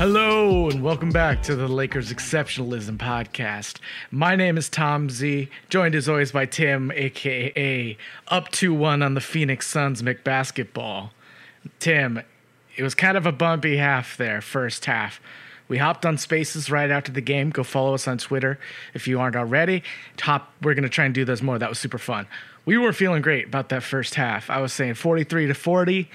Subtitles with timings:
[0.00, 3.80] Hello and welcome back to the Lakers Exceptionalism Podcast.
[4.10, 9.12] My name is Tom Z, joined as always by Tim, aka up 2 1 on
[9.12, 11.10] the Phoenix Suns McBasketball.
[11.80, 12.22] Tim,
[12.78, 15.20] it was kind of a bumpy half there, first half.
[15.68, 17.50] We hopped on spaces right after the game.
[17.50, 18.58] Go follow us on Twitter
[18.94, 19.82] if you aren't already.
[20.16, 21.58] Top, we're gonna try and do those more.
[21.58, 22.26] That was super fun.
[22.64, 24.48] We were feeling great about that first half.
[24.48, 26.08] I was saying 43 to 40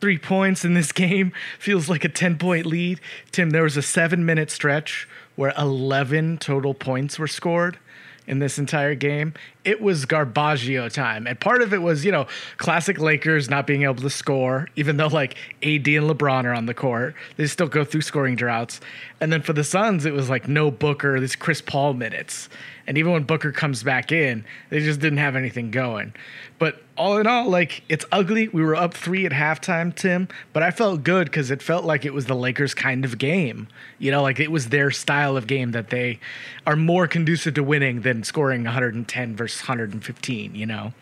[0.00, 3.00] three points in this game feels like a 10 point lead.
[3.32, 7.78] Tim, there was a seven minute stretch where 11 total points were scored
[8.26, 9.34] in this entire game.
[9.64, 11.26] It was Garbaggio time.
[11.26, 14.96] And part of it was, you know, classic Lakers not being able to score, even
[14.96, 17.14] though like AD and LeBron are on the court.
[17.36, 18.80] They still go through scoring droughts.
[19.20, 22.48] And then for the Suns, it was like no Booker, this Chris Paul minutes.
[22.86, 26.12] And even when Booker comes back in, they just didn't have anything going.
[26.58, 28.48] But all in all, like it's ugly.
[28.48, 32.04] We were up three at halftime, Tim, but I felt good because it felt like
[32.04, 33.68] it was the Lakers' kind of game.
[33.98, 36.20] You know, like it was their style of game that they
[36.66, 40.54] are more conducive to winning than scoring 110 versus 115.
[40.54, 40.92] You know.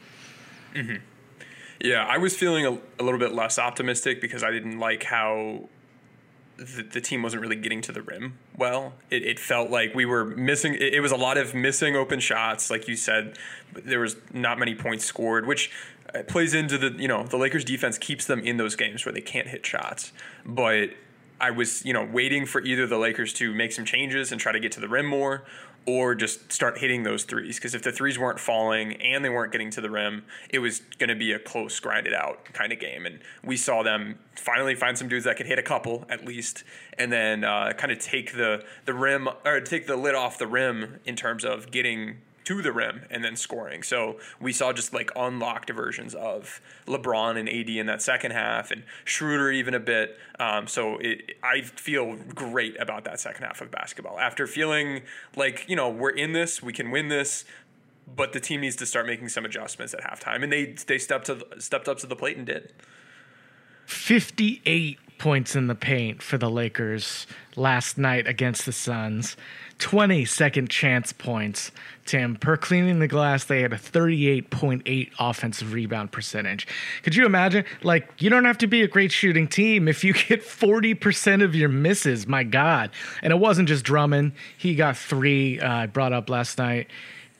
[0.74, 0.96] Mm-hmm.
[1.80, 5.68] Yeah, I was feeling a, a little bit less optimistic because I didn't like how
[6.62, 8.94] the, the team wasn't really getting to the rim well.
[9.10, 10.74] It, it felt like we were missing.
[10.74, 13.36] It, it was a lot of missing open shots, like you said.
[13.72, 15.70] There was not many points scored, which
[16.14, 19.12] uh, plays into the you know the Lakers defense keeps them in those games where
[19.12, 20.12] they can't hit shots.
[20.44, 20.90] But
[21.40, 24.52] I was you know waiting for either the Lakers to make some changes and try
[24.52, 25.44] to get to the rim more,
[25.86, 27.56] or just start hitting those threes.
[27.56, 30.80] Because if the threes weren't falling and they weren't getting to the rim, it was
[30.98, 33.06] going to be a close, grinded out kind of game.
[33.06, 36.64] And we saw them finally find some dudes that could hit a couple at least,
[36.98, 40.46] and then uh, kind of take the the rim or take the lid off the
[40.46, 43.82] rim in terms of getting to the rim and then scoring.
[43.82, 48.70] So we saw just like unlocked versions of LeBron and AD in that second half,
[48.70, 50.18] and Schroeder even a bit.
[50.38, 55.02] Um, so it, I feel great about that second half of basketball after feeling
[55.36, 57.44] like you know we're in this, we can win this.
[58.14, 61.26] But the team needs to start making some adjustments at halftime, and they they stepped
[61.26, 62.72] to stepped up to the plate and did.
[63.86, 69.36] 58 points in the paint for the Lakers last night against the Suns.
[69.82, 71.72] 20 second chance points,
[72.06, 72.36] Tim.
[72.36, 76.68] Per cleaning the glass, they had a 38.8 offensive rebound percentage.
[77.02, 77.64] Could you imagine?
[77.82, 81.56] Like, you don't have to be a great shooting team if you get 40% of
[81.56, 82.28] your misses.
[82.28, 82.90] My God.
[83.22, 84.34] And it wasn't just Drummond.
[84.56, 86.88] He got three, uh, brought up last night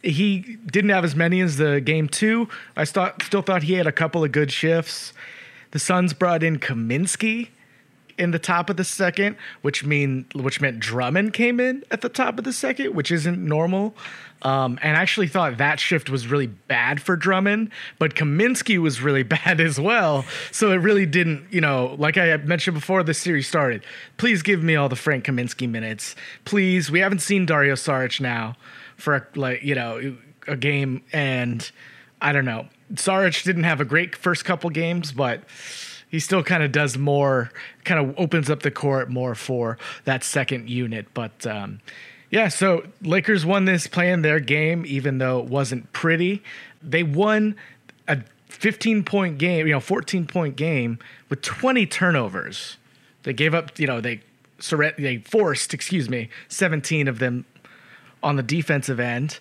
[0.05, 2.49] he didn't have as many as the game two.
[2.77, 5.13] I thought, still thought he had a couple of good shifts.
[5.71, 7.51] The Suns brought in Kaminsky
[8.23, 12.09] in the top of the second, which mean which meant Drummond came in at the
[12.09, 13.95] top of the second, which isn't normal.
[14.43, 19.01] Um, and I actually thought that shift was really bad for Drummond, but Kaminsky was
[19.01, 20.25] really bad as well.
[20.51, 23.85] So it really didn't, you know, like I mentioned before the series started.
[24.17, 26.91] Please give me all the Frank Kaminsky minutes, please.
[26.91, 28.57] We haven't seen Dario Saric now
[28.97, 30.17] for a, like you know
[30.49, 31.71] a game, and
[32.21, 32.67] I don't know.
[32.95, 35.43] Saric didn't have a great first couple games, but
[36.13, 37.51] he still kind of does more,
[37.85, 41.07] kind of opens up the court more for that second unit.
[41.15, 41.81] But um,
[42.31, 46.43] yeah, so Lakers won this playing their game, even though it wasn't pretty.
[46.83, 47.57] They won
[48.07, 48.19] a
[48.49, 50.99] 15 point game, you know, 14 point game
[51.31, 52.77] with 20 turnovers.
[53.23, 54.21] They gave up, you know, they
[54.99, 57.47] they forced, excuse me, 17 of them
[58.23, 59.39] on the defensive end.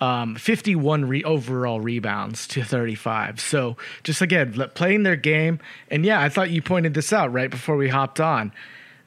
[0.00, 3.40] Um, 51 re- overall rebounds to 35.
[3.40, 5.60] So just again, playing their game.
[5.90, 8.52] And yeah, I thought you pointed this out right before we hopped on.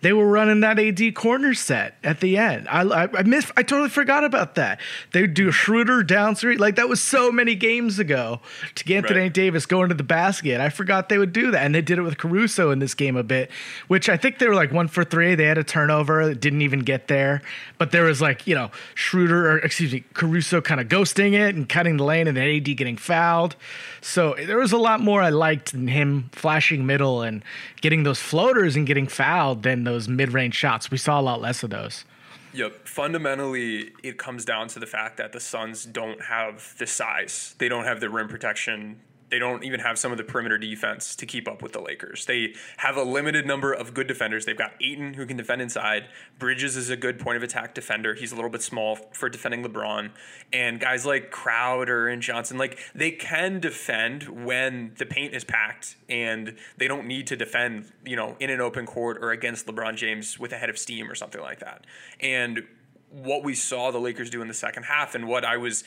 [0.01, 2.67] They were running that AD corner set at the end.
[2.69, 3.51] I, I, I missed.
[3.57, 4.79] I totally forgot about that.
[5.11, 6.55] They would do Schroeder down three.
[6.57, 8.39] Like that was so many games ago
[8.75, 9.33] to get Anthony Right.
[9.33, 10.61] Davis going to the basket.
[10.61, 13.15] I forgot they would do that, and they did it with Caruso in this game
[13.15, 13.49] a bit,
[13.87, 15.33] which I think they were like one for three.
[15.33, 17.41] They had a turnover, it didn't even get there,
[17.79, 21.55] but there was like you know Schroeder or excuse me Caruso kind of ghosting it
[21.55, 23.55] and cutting the lane, and then AD getting fouled.
[24.01, 27.43] So there was a lot more I liked in him flashing middle and
[27.81, 30.91] getting those floaters and getting fouled than those mid-range shots.
[30.91, 32.05] We saw a lot less of those.
[32.53, 32.87] Yep.
[32.87, 37.55] Fundamentally, it comes down to the fact that the Suns don't have the size.
[37.57, 41.15] They don't have the rim protection They don't even have some of the perimeter defense
[41.17, 42.25] to keep up with the Lakers.
[42.25, 44.45] They have a limited number of good defenders.
[44.45, 46.05] They've got Ayton who can defend inside.
[46.39, 48.13] Bridges is a good point of attack defender.
[48.13, 50.11] He's a little bit small for defending LeBron.
[50.53, 55.97] And guys like Crowder and Johnson, like they can defend when the paint is packed
[56.07, 59.95] and they don't need to defend, you know, in an open court or against LeBron
[59.95, 61.85] James with a head of steam or something like that.
[62.21, 62.63] And
[63.09, 65.83] what we saw the Lakers do in the second half and what I was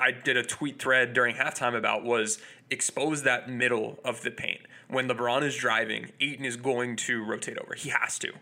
[0.00, 2.38] I did a tweet thread during halftime about was
[2.70, 4.60] expose that middle of the paint.
[4.88, 7.74] When LeBron is driving, Ayton is going to rotate over.
[7.74, 8.32] He has to.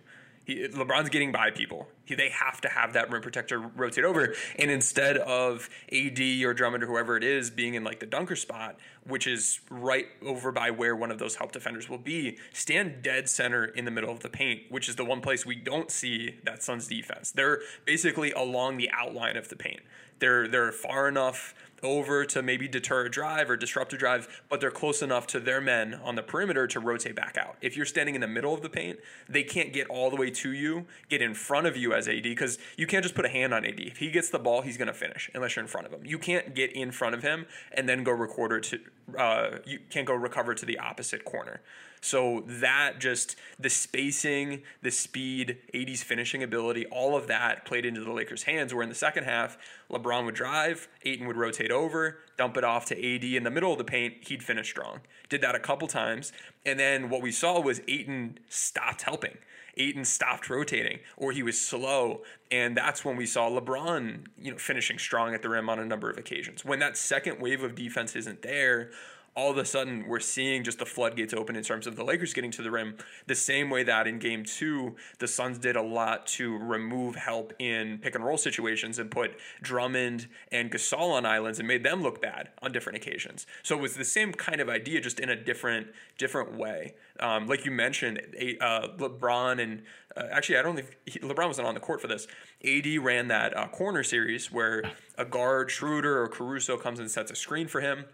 [0.44, 1.88] He, LeBron's getting by people.
[2.04, 4.34] He, they have to have that rim protector rotate over.
[4.58, 8.36] And instead of AD or Drummond or whoever it is being in like the dunker
[8.36, 13.02] spot, which is right over by where one of those help defenders will be, stand
[13.02, 15.90] dead center in the middle of the paint, which is the one place we don't
[15.90, 17.30] see that Suns defense.
[17.30, 19.80] They're basically along the outline of the paint.
[20.20, 24.60] They're they're far enough over to maybe deter a drive or disrupt a drive, but
[24.60, 27.56] they're close enough to their men on the perimeter to rotate back out.
[27.60, 28.98] If you're standing in the middle of the paint,
[29.28, 32.22] they can't get all the way to you, get in front of you as AD,
[32.22, 33.80] because you can't just put a hand on AD.
[33.80, 36.04] If he gets the ball, he's going to finish unless you're in front of him.
[36.04, 38.80] You can't get in front of him and then go recorder to,
[39.18, 41.60] uh, you can't go recover to the opposite corner.
[42.04, 48.04] So that just the spacing, the speed, AD's finishing ability, all of that played into
[48.04, 48.74] the Lakers' hands.
[48.74, 49.56] Where in the second half,
[49.90, 53.72] LeBron would drive, Ayton would rotate over, dump it off to AD in the middle
[53.72, 54.16] of the paint.
[54.28, 55.00] He'd finish strong.
[55.30, 56.30] Did that a couple times,
[56.66, 59.38] and then what we saw was Ayton stopped helping.
[59.76, 64.58] Ayton stopped rotating, or he was slow, and that's when we saw LeBron, you know,
[64.58, 66.64] finishing strong at the rim on a number of occasions.
[66.64, 68.90] When that second wave of defense isn't there,
[69.36, 72.32] all of a sudden we're seeing just the floodgates open in terms of the Lakers
[72.32, 72.96] getting to the rim.
[73.26, 77.52] The same way that in game two, the Suns did a lot to remove help
[77.58, 82.02] in pick and roll situations and put Drummond and Gasol on islands and made them
[82.02, 83.46] look bad on different occasions.
[83.62, 86.94] So it was the same kind of idea, just in a different different way.
[87.18, 88.20] Um, like you mentioned,
[88.60, 89.82] uh, LeBron and
[90.16, 92.28] uh, actually I don't think he, LeBron wasn't on the court for this.
[92.64, 94.84] AD ran that uh, corner series where
[95.18, 98.04] a guard Schroeder or Caruso comes and sets a screen for him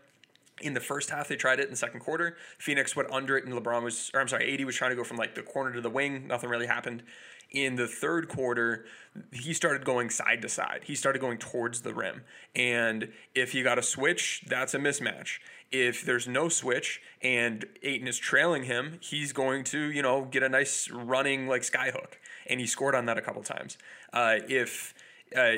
[0.60, 2.36] in the first half, they tried it in the second quarter.
[2.58, 5.04] Phoenix went under it, and LeBron was, or I'm sorry, AD was trying to go
[5.04, 6.26] from like the corner to the wing.
[6.26, 7.02] Nothing really happened.
[7.50, 8.84] In the third quarter,
[9.32, 10.82] he started going side to side.
[10.84, 12.22] He started going towards the rim.
[12.54, 15.40] And if you got a switch, that's a mismatch.
[15.72, 20.44] If there's no switch and Ayton is trailing him, he's going to, you know, get
[20.44, 22.14] a nice running like skyhook.
[22.46, 23.78] And he scored on that a couple times.
[24.12, 24.94] Uh, if
[25.36, 25.52] uh,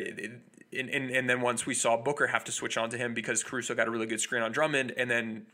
[0.77, 3.43] and, and, and then once we saw Booker have to switch on to him because
[3.43, 5.47] Caruso got a really good screen on Drummond, and then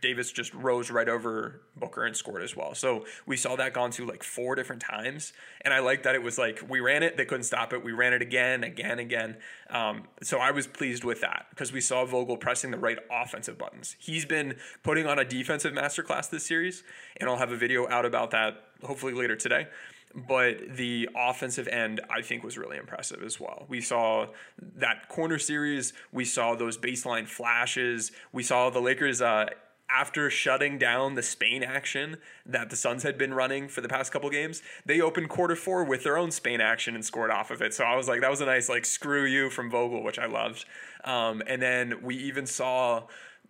[0.00, 2.74] Davis just rose right over Booker and scored as well.
[2.74, 5.32] So we saw that gone to like four different times,
[5.62, 7.84] and I like that it was like we ran it, they couldn't stop it.
[7.84, 9.36] We ran it again, again, again.
[9.68, 13.58] Um, so I was pleased with that because we saw Vogel pressing the right offensive
[13.58, 13.96] buttons.
[13.98, 16.82] He's been putting on a defensive masterclass this series,
[17.16, 19.66] and I'll have a video out about that hopefully later today
[20.14, 23.66] but the offensive end I think was really impressive as well.
[23.68, 24.28] We saw
[24.76, 29.46] that corner series, we saw those baseline flashes, we saw the Lakers uh,
[29.90, 32.16] after shutting down the Spain action
[32.46, 35.84] that the Suns had been running for the past couple games, they opened quarter four
[35.84, 37.74] with their own Spain action and scored off of it.
[37.74, 40.26] So I was like, that was a nice like screw you from Vogel, which I
[40.26, 40.64] loved.
[41.04, 43.04] Um, and then we even saw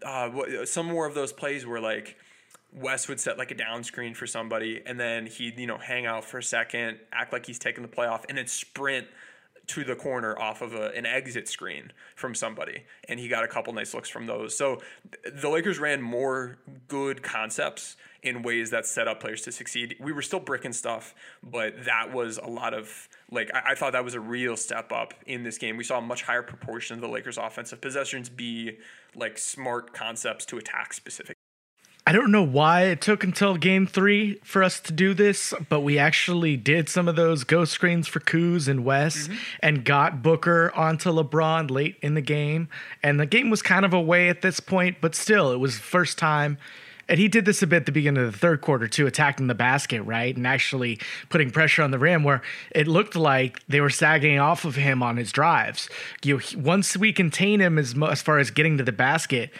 [0.04, 2.16] uh, some more of those plays where like
[2.72, 6.06] Wes would set like a down screen for somebody, and then he'd you know hang
[6.06, 9.06] out for a second, act like he's taking the play off, and then sprint
[9.70, 13.48] to the corner off of a, an exit screen from somebody, and he got a
[13.48, 14.56] couple nice looks from those.
[14.56, 14.80] So
[15.32, 16.58] the Lakers ran more
[16.88, 19.94] good concepts in ways that set up players to succeed.
[20.00, 23.92] We were still bricking stuff, but that was a lot of like I, I thought
[23.92, 25.76] that was a real step up in this game.
[25.76, 28.78] We saw a much higher proportion of the Lakers' offensive possessions be
[29.14, 31.36] like smart concepts to attack specific
[32.06, 35.80] I don't know why it took until game three for us to do this, but
[35.80, 39.36] we actually did some of those ghost screens for Coos and Wes mm-hmm.
[39.60, 42.68] and got Booker onto LeBron late in the game.
[43.02, 46.16] And the game was kind of away at this point, but still, it was first
[46.16, 46.58] time.
[47.06, 49.48] And he did this a bit at the beginning of the third quarter too, attacking
[49.48, 50.34] the basket, right?
[50.34, 52.40] And actually putting pressure on the rim where
[52.70, 55.90] it looked like they were sagging off of him on his drives.
[56.24, 59.50] You know, once we contain him as, as far as getting to the basket,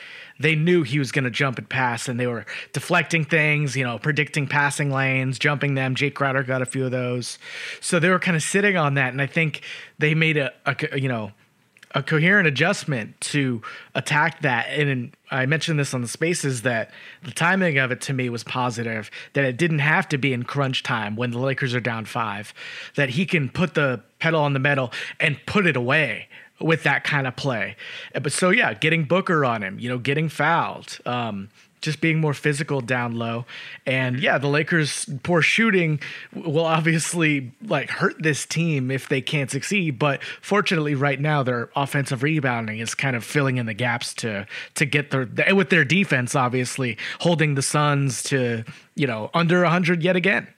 [0.41, 3.85] they knew he was going to jump and pass, and they were deflecting things, you
[3.85, 5.95] know, predicting passing lanes, jumping them.
[5.95, 7.39] Jae Crowder got a few of those,
[7.81, 9.63] so they were kind of sitting on that, and I think
[9.99, 11.33] they made a, a you know
[11.95, 13.63] a coherent adjustment to
[13.95, 14.69] attack that.
[14.69, 16.91] And I mentioned this on the spaces that
[17.23, 20.45] the timing of it to me was positive, that it didn't have to be in
[20.45, 22.55] crunch time when the Lakers are down five,
[22.95, 26.29] that he can put the pedal on the metal and put it away
[26.61, 27.77] with that kind of play.
[28.15, 31.49] Uh, But so yeah, getting Booker on him, you know, getting fouled, um,
[31.81, 33.47] just being more physical down low,
[33.87, 35.99] and yeah, the Lakers' poor shooting
[36.35, 39.99] will obviously like hurt this team if they can't succeed.
[39.99, 44.47] But fortunately, right now their offensive rebounding is kind of filling in the gaps to
[44.75, 48.65] to get their with their defense, obviously holding the Suns to
[48.95, 50.49] you know under hundred yet again.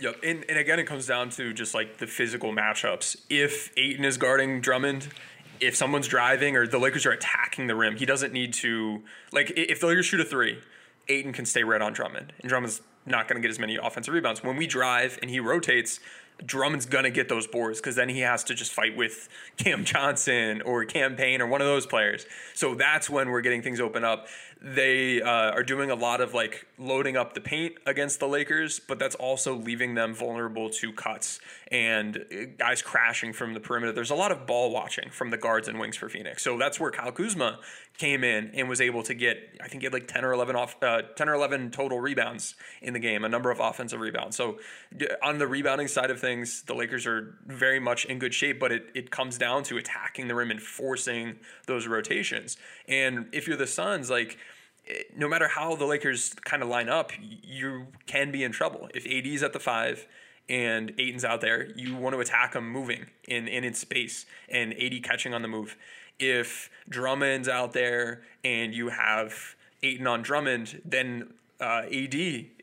[0.00, 3.16] Yep, and, and again, it comes down to just like the physical matchups.
[3.28, 5.08] If Ayton is guarding Drummond,
[5.60, 9.52] if someone's driving or the Lakers are attacking the rim, he doesn't need to like
[9.56, 10.58] if the Lakers shoot a three,
[11.08, 14.12] Ayton can stay right on Drummond, and Drummond's not going to get as many offensive
[14.12, 14.42] rebounds.
[14.42, 16.00] When we drive and he rotates,
[16.44, 20.62] Drummond's to get those boards because then he has to just fight with Cam Johnson
[20.62, 22.26] or Cam Payne or one of those players.
[22.54, 24.28] So that's when we're getting things open up.
[24.60, 28.80] They uh, are doing a lot of like loading up the paint against the Lakers,
[28.80, 31.40] but that's also leaving them vulnerable to cuts
[31.70, 33.92] and uh, guys crashing from the perimeter.
[33.92, 36.42] There's a lot of ball watching from the guards and wings for Phoenix.
[36.42, 37.60] So that's where Kyle Kuzma
[37.98, 40.54] came in and was able to get, I think he had like 10 or 11
[40.54, 44.36] off, uh, 10 or 11 total rebounds in the game, a number of offensive rebounds.
[44.36, 44.58] So
[45.20, 48.70] on the rebounding side of things, the Lakers are very much in good shape, but
[48.70, 52.56] it, it comes down to attacking the rim and forcing those rotations.
[52.86, 54.38] And if you're the Suns, like,
[54.88, 58.88] eh, no matter how the Lakers kind of line up, you can be in trouble.
[58.94, 60.06] If AD's at the five
[60.48, 64.72] and Ayton's out there, you want to attack him moving in, in its space and
[64.80, 65.76] AD catching on the move.
[66.18, 72.14] If Drummond's out there and you have Ayton on Drummond, then uh, AD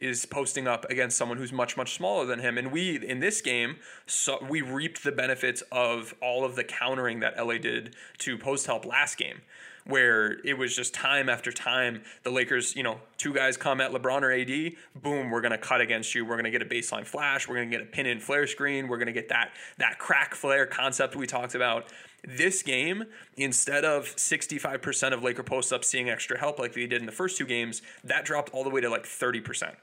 [0.02, 3.42] is posting up against someone who's much much smaller than him, and we in this
[3.42, 8.38] game so we reaped the benefits of all of the countering that LA did to
[8.38, 9.42] post help last game,
[9.86, 13.92] where it was just time after time the Lakers, you know, two guys come at
[13.92, 17.48] LeBron or AD, boom, we're gonna cut against you, we're gonna get a baseline flash,
[17.48, 20.65] we're gonna get a pin in flare screen, we're gonna get that that crack flare
[20.65, 21.86] concept we talked about.
[22.27, 23.06] This game,
[23.38, 27.12] instead of 65% of Laker post ups seeing extra help like they did in the
[27.12, 29.75] first two games, that dropped all the way to like 30%.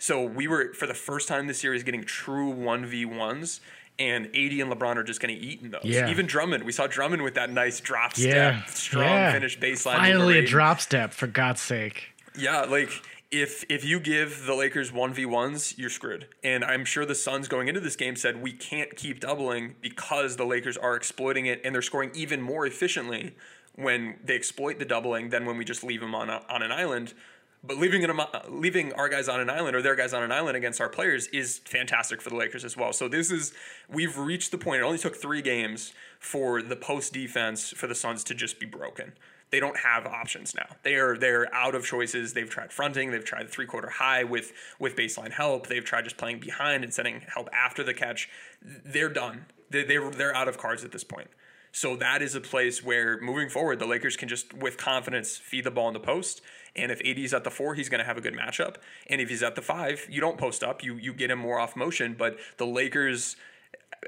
[0.00, 3.60] So we were, for the first time this series, getting true 1v1s,
[4.00, 5.82] and AD and LeBron are just going to eat in those.
[5.84, 6.08] Yeah.
[6.10, 9.32] Even Drummond, we saw Drummond with that nice drop step, Yeah, strong yeah.
[9.32, 9.96] finish baseline.
[9.96, 12.08] Finally, a drop step for God's sake.
[12.36, 12.90] Yeah, like
[13.30, 16.26] if if you give the Lakers one v ones, you're screwed.
[16.42, 20.36] And I'm sure the Suns going into this game said we can't keep doubling because
[20.36, 23.34] the Lakers are exploiting it and they're scoring even more efficiently
[23.76, 26.72] when they exploit the doubling than when we just leave them on a, on an
[26.72, 27.14] island.
[27.62, 28.06] But leaving
[28.48, 31.26] leaving our guys on an island or their guys on an island against our players
[31.28, 32.92] is fantastic for the Lakers as well.
[32.92, 33.52] So this is
[33.88, 34.80] we've reached the point.
[34.80, 38.66] It only took three games for the post defense for the Suns to just be
[38.66, 39.12] broken
[39.50, 40.66] they don't have options now.
[40.82, 42.32] They are they're out of choices.
[42.32, 45.66] They've tried fronting, they've tried three quarter high with with baseline help.
[45.66, 48.28] They've tried just playing behind and sending help after the catch.
[48.62, 49.46] They're done.
[49.68, 51.28] They they're, they're out of cards at this point.
[51.72, 55.64] So that is a place where moving forward, the Lakers can just with confidence feed
[55.64, 56.40] the ball in the post.
[56.76, 58.76] And if AD's at the four, he's going to have a good matchup.
[59.08, 60.84] And if he's at the five, you don't post up.
[60.84, 62.14] You you get him more off motion.
[62.16, 63.36] But the Lakers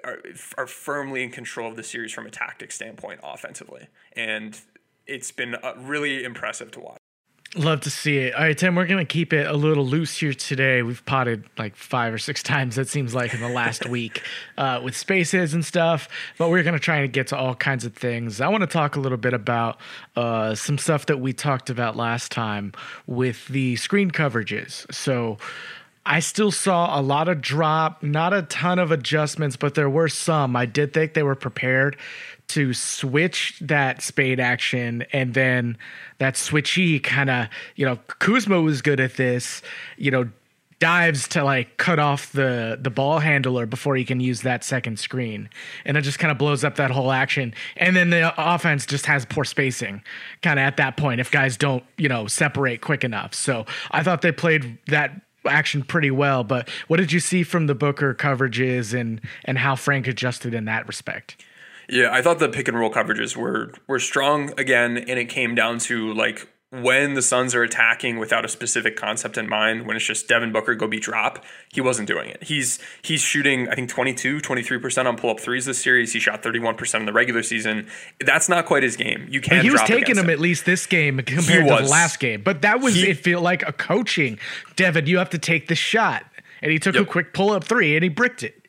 [0.04, 0.18] are,
[0.56, 3.88] are firmly in control of the series from a tactic standpoint offensively.
[4.14, 4.58] And
[5.06, 7.01] it's been uh, really impressive to watch.
[7.54, 8.34] Love to see it.
[8.34, 10.80] All right, Tim, we're going to keep it a little loose here today.
[10.80, 14.22] We've potted like five or six times, it seems like, in the last week
[14.56, 17.84] uh, with spaces and stuff, but we're going to try and get to all kinds
[17.84, 18.40] of things.
[18.40, 19.78] I want to talk a little bit about
[20.16, 22.72] uh, some stuff that we talked about last time
[23.06, 24.92] with the screen coverages.
[24.92, 25.36] So,
[26.04, 30.08] I still saw a lot of drop, not a ton of adjustments, but there were
[30.08, 30.56] some.
[30.56, 31.96] I did think they were prepared
[32.48, 35.78] to switch that Spain action and then
[36.18, 39.62] that switchy kind of, you know, Kuzma was good at this,
[39.96, 40.28] you know,
[40.82, 44.98] dives to like cut off the the ball handler before he can use that second
[44.98, 45.48] screen.
[45.84, 47.54] And it just kind of blows up that whole action.
[47.76, 50.02] And then the offense just has poor spacing
[50.42, 53.32] kind of at that point if guys don't you know separate quick enough.
[53.32, 55.12] So i thought they played that
[55.46, 59.74] action pretty well but what did you see from the booker coverages and and how
[59.74, 61.44] frank adjusted in that respect
[61.92, 65.54] Yeah, I thought the pick and roll coverages were were strong again, and it came
[65.54, 69.94] down to like when the Suns are attacking without a specific concept in mind, when
[69.94, 72.44] it's just Devin Booker go be drop, he wasn't doing it.
[72.44, 76.14] He's he's shooting I think 22, 23% on pull-up threes this series.
[76.14, 77.88] He shot 31% in the regular season.
[78.24, 79.26] That's not quite his game.
[79.28, 82.40] You can't he was taking him at least this game compared to the last game
[82.42, 84.38] but that was He- it feel like a coaching
[84.76, 86.24] devin you have to take the shot
[86.62, 88.61] and he took a quick pull-up three and he bricked it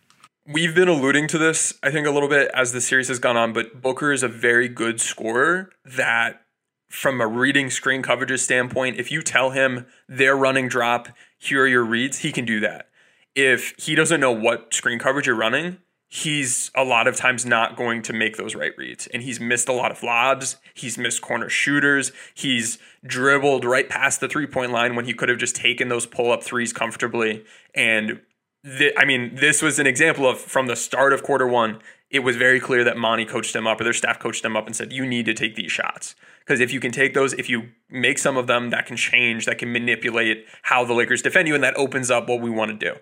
[0.45, 3.37] We've been alluding to this, I think, a little bit as the series has gone
[3.37, 6.41] on, but Booker is a very good scorer that,
[6.89, 11.07] from a reading screen coverages standpoint, if you tell him they're running drop,
[11.39, 12.89] here are your reads, he can do that.
[13.35, 15.77] If he doesn't know what screen coverage you're running,
[16.09, 19.07] he's a lot of times not going to make those right reads.
[19.07, 20.57] And he's missed a lot of lobs.
[20.73, 22.11] He's missed corner shooters.
[22.33, 26.05] He's dribbled right past the three point line when he could have just taken those
[26.05, 27.45] pull up threes comfortably.
[27.73, 28.19] And
[28.65, 31.79] I mean, this was an example of from the start of quarter one,
[32.09, 34.67] it was very clear that Monty coached them up or their staff coached them up
[34.67, 36.15] and said, you need to take these shots.
[36.39, 39.45] Because if you can take those, if you make some of them, that can change,
[39.45, 42.79] that can manipulate how the Lakers defend you, and that opens up what we want
[42.79, 42.99] to do.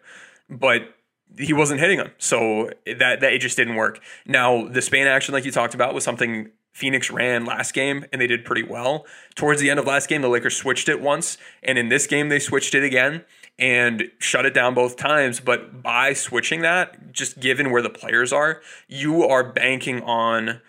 [0.49, 0.95] But
[1.37, 3.99] he wasn't hitting them, so that that it just didn't work.
[4.27, 8.21] Now the Spain action, like you talked about, was something Phoenix ran last game, and
[8.21, 9.05] they did pretty well.
[9.33, 12.29] Towards the end of last game, the Lakers switched it once, and in this game
[12.29, 13.23] they switched it again
[13.59, 15.39] and shut it down both times.
[15.39, 20.61] But by switching that, just given where the players are, you are banking on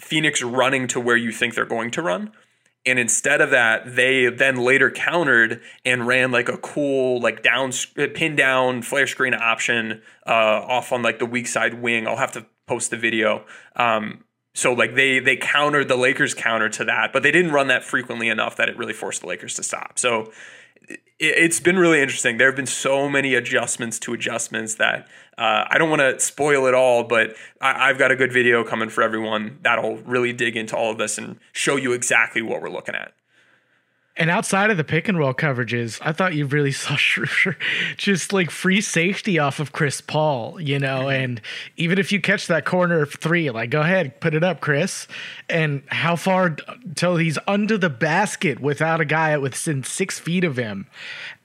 [0.00, 2.32] Phoenix running to where you think they're going to run.
[2.84, 7.70] And instead of that, they then later countered and ran like a cool, like down,
[8.14, 12.08] pin down flare screen option uh, off on like the weak side wing.
[12.08, 13.44] I'll have to post the video.
[13.76, 14.24] Um,
[14.54, 17.84] so like they they countered the Lakers counter to that, but they didn't run that
[17.84, 19.98] frequently enough that it really forced the Lakers to stop.
[19.98, 20.30] So
[21.18, 22.38] it's been really interesting.
[22.38, 25.06] There have been so many adjustments to adjustments that
[25.38, 28.64] uh, I don't want to spoil it all, but I, have got a good video
[28.64, 32.60] coming for everyone that'll really dig into all of this and show you exactly what
[32.60, 33.14] we're looking at.
[34.14, 37.56] And outside of the pick and roll coverages, I thought you really saw Schroeder
[37.96, 41.04] just like free safety off of Chris Paul, you know.
[41.04, 41.24] Mm-hmm.
[41.24, 41.40] And
[41.76, 45.08] even if you catch that corner three, like go ahead, put it up, Chris.
[45.48, 46.56] And how far
[46.94, 50.86] till he's under the basket without a guy within six feet of him,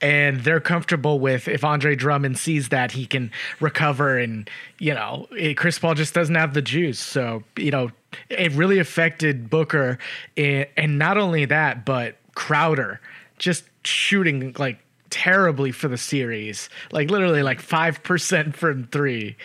[0.00, 4.48] and they're comfortable with if Andre Drummond sees that he can recover, and
[4.78, 7.00] you know Chris Paul just doesn't have the juice.
[7.00, 7.90] So you know
[8.28, 9.98] it really affected Booker,
[10.36, 13.00] and not only that, but Crowder
[13.38, 14.78] just shooting like
[15.10, 19.36] terribly for the series, like literally like 5% from three.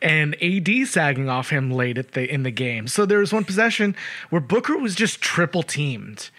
[0.00, 2.88] And AD sagging off him late at the in the game.
[2.88, 3.94] So there was one possession
[4.30, 6.30] where Booker was just triple teamed.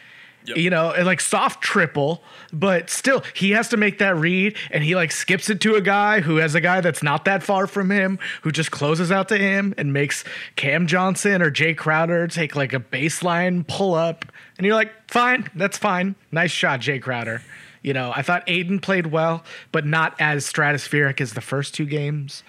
[0.46, 0.58] Yep.
[0.58, 2.22] You know, like soft triple,
[2.52, 5.82] but still he has to make that read and he like skips it to a
[5.82, 9.30] guy who has a guy that's not that far from him who just closes out
[9.30, 10.26] to him and makes
[10.58, 14.26] Cam Johnson or Jae Crowder take like a baseline pull up
[14.58, 16.16] and you're like, fine, that's fine.
[16.32, 17.42] Nice shot, Jae Crowder.
[17.82, 21.86] You know, I thought Ayton played well, but not as stratospheric as the first two
[21.86, 22.44] games.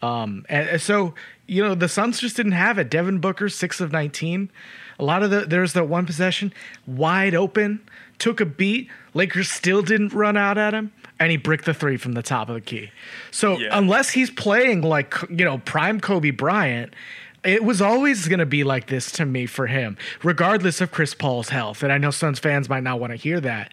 [0.00, 1.14] Um, and so,
[1.46, 2.90] you know, the Suns just didn't have it.
[2.90, 4.50] Devin Booker, six of 19.
[4.98, 6.52] A lot of the, there's that one possession,
[6.86, 7.80] wide open,
[8.18, 8.88] took a beat.
[9.14, 12.48] Lakers still didn't run out at him, and he bricked the three from the top
[12.48, 12.90] of the key.
[13.30, 13.68] So, yeah.
[13.72, 16.94] unless he's playing like, you know, prime Kobe Bryant,
[17.44, 21.14] it was always going to be like this to me for him, regardless of Chris
[21.14, 21.82] Paul's health.
[21.82, 23.72] And I know Suns fans might not want to hear that.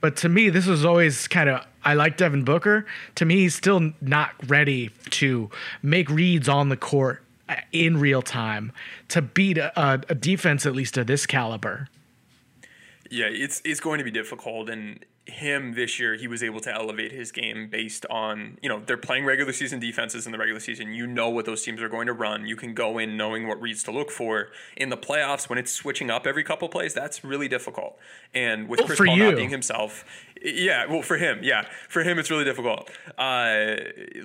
[0.00, 2.86] But to me, this was always kind of, I like Devin Booker.
[3.16, 5.50] To me, he's still not ready to
[5.82, 8.72] make reads on the court uh, in real time
[9.08, 11.88] to beat a, a defense, at least of this caliber.
[13.10, 16.74] Yeah, it's it's going to be difficult, and him this year, he was able to
[16.74, 20.60] elevate his game based on, you know, they're playing regular season defenses in the regular
[20.60, 20.92] season.
[20.92, 22.46] You know what those teams are going to run.
[22.46, 24.48] You can go in knowing what reads to look for.
[24.76, 27.98] In the playoffs, when it's switching up every couple plays, that's really difficult.
[28.34, 29.24] And with well, Chris Paul you.
[29.24, 30.04] not being himself,
[30.42, 32.90] yeah, well, for him, yeah, for him, it's really difficult.
[33.18, 33.76] Uh,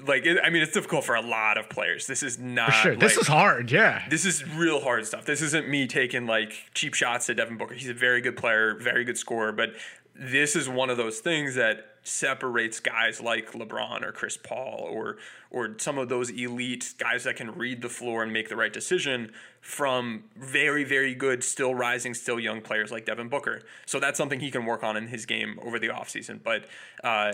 [0.05, 2.07] like, it, I mean, it's difficult for a lot of players.
[2.07, 2.67] This is not.
[2.67, 2.91] For sure.
[2.93, 3.69] Like, this is hard.
[3.69, 4.07] Yeah.
[4.09, 5.25] This is real hard stuff.
[5.25, 7.73] This isn't me taking like cheap shots at Devin Booker.
[7.73, 9.73] He's a very good player, very good scorer, but
[10.17, 15.17] this is one of those things that separates guys like LeBron or Chris Paul or
[15.49, 18.71] or some of those elite guys that can read the floor and make the right
[18.71, 23.63] decision from very very good still rising still young players like Devin Booker.
[23.85, 26.41] So that's something he can work on in his game over the offseason.
[26.43, 26.65] But
[27.03, 27.33] uh,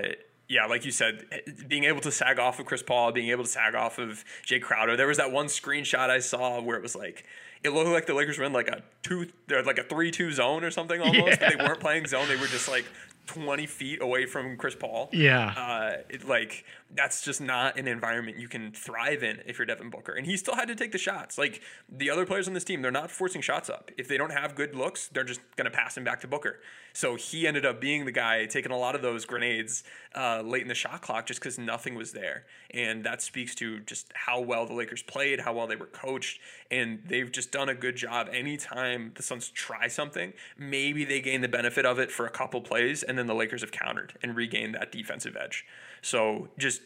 [0.52, 3.46] yeah, like you said, eh, being able to sag off of Chris Paul, being able
[3.46, 4.98] to sag off of Jae Crowder.
[4.98, 7.26] There was that one screenshot I saw where it was like
[7.64, 10.66] it looked like the Lakers were in like a two, they're like a three-two zone
[10.66, 11.40] or something almost.
[11.40, 11.50] Yeah.
[11.50, 12.86] But they weren't playing zone; they were just like
[13.34, 15.10] 20 feet away from Chris Paul.
[15.14, 15.54] Yeah.
[15.56, 19.90] Uh, it, like, that's just not an environment you can thrive in if you're Devin
[19.90, 20.12] Booker.
[20.12, 21.38] And he still had to take the shots.
[21.38, 23.90] Like, the other players on this team, they're not forcing shots up.
[23.98, 26.60] If they don't have good looks, they're just going to pass him back to Booker.
[26.94, 30.64] So he ended up being the guy taking a lot of those grenades uh, late
[30.64, 32.44] in the shot clock just because nothing was there.
[32.72, 36.42] And that speaks to just how well the Lakers played, how well they were coached.
[36.70, 38.28] And they've just done a good job.
[38.34, 42.60] Anytime the Suns try something, maybe they gain the benefit of it for a couple
[42.60, 45.66] plays and then the Lakers have countered and regained that defensive edge.
[46.02, 46.82] So just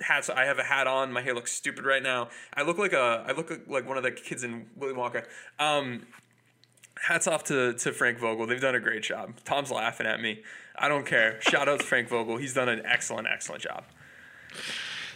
[0.00, 0.30] hats.
[0.30, 1.12] I have a hat on.
[1.12, 2.28] My hair looks stupid right now.
[2.54, 3.24] I look like a.
[3.28, 5.24] I look like one of the kids in Willy Wonka.
[5.58, 6.06] Um,
[7.02, 8.46] hats off to, to Frank Vogel.
[8.46, 9.34] They've done a great job.
[9.44, 10.42] Tom's laughing at me.
[10.76, 11.40] I don't care.
[11.40, 12.36] Shout out to Frank Vogel.
[12.38, 13.84] He's done an excellent, excellent job.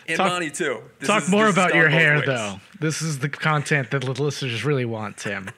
[0.06, 0.82] And Talk- Monty too.
[0.98, 2.26] This Talk is- more about your hair, ways.
[2.26, 2.60] though.
[2.80, 5.48] This is the content that the listeners really want, Tim.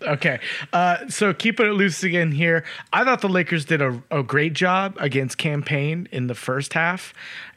[0.00, 0.38] Okay,
[0.72, 2.64] uh, so keeping it loose again here.
[2.92, 6.74] I thought the Lakers did a, a great job against Cam Payne in the first
[6.74, 7.12] half,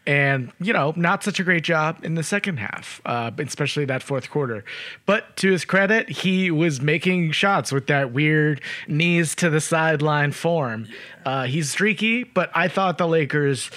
[0.07, 4.01] and you know, not such a great job in the second half, uh, especially that
[4.01, 4.63] fourth quarter.
[5.05, 10.31] But to his credit, he was making shots with that weird knees to the sideline
[10.31, 10.87] form.
[11.23, 13.69] Uh, he's streaky, but I thought the Lakers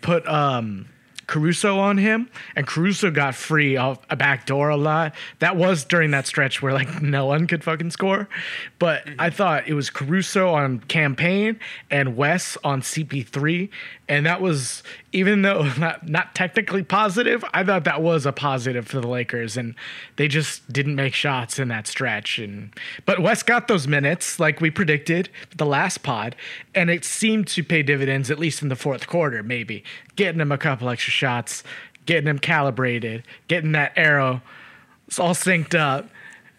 [0.00, 0.26] put.
[0.26, 0.88] Um,
[1.26, 5.14] Caruso on him, and Caruso got free off a back door a lot.
[5.40, 8.28] That was during that stretch where like no one could fucking score.
[8.78, 9.36] But I mm-hmm.
[9.36, 11.58] thought it was Caruso on Cam Payne
[11.90, 13.68] and Wes on CP3,
[14.08, 18.86] and that was even though not not technically positive, I thought that was a positive
[18.86, 19.74] for the Lakers, and
[20.16, 22.38] they just didn't make shots in that stretch.
[22.38, 22.72] And
[23.04, 26.36] but Wes got those minutes like we predicted the last pod,
[26.74, 29.84] and it seemed to pay dividends at least in the fourth quarter, maybe
[30.16, 31.62] getting him a couple extra shots,
[32.06, 34.42] getting him calibrated, getting that arrow
[35.06, 36.08] it's all synced up.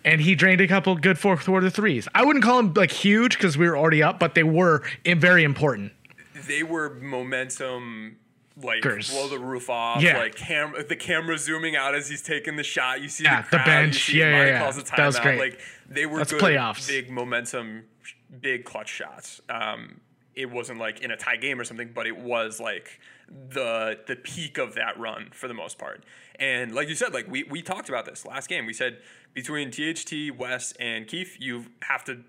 [0.06, 2.08] And he drained a couple good fourth quarter threes.
[2.16, 5.44] I wouldn't call them like huge because we were already up, but they were very
[5.44, 5.92] important.
[6.48, 8.18] They were momentum.
[8.60, 10.18] Like blow the roof off, Yeah.
[10.18, 13.02] like cam- the camera zooming out as he's taking the shot.
[13.02, 13.94] You see Yeah, the the crowd, bench.
[14.10, 14.60] You see Yeah, yeah, yeah.
[14.60, 15.40] calls a That was great.
[15.40, 16.88] Like they were That's good, playoffs.
[16.88, 17.84] big momentum,
[18.42, 19.42] big clutch shots.
[19.48, 20.02] Um,
[20.34, 24.16] it wasn't like in a tie game or something, but it was like the the
[24.16, 26.04] peak of that run for the most part.
[26.40, 28.66] And like you said, like we we talked about this last game.
[28.66, 28.98] We said
[29.36, 32.22] between THT, Wes, and Keith, you have to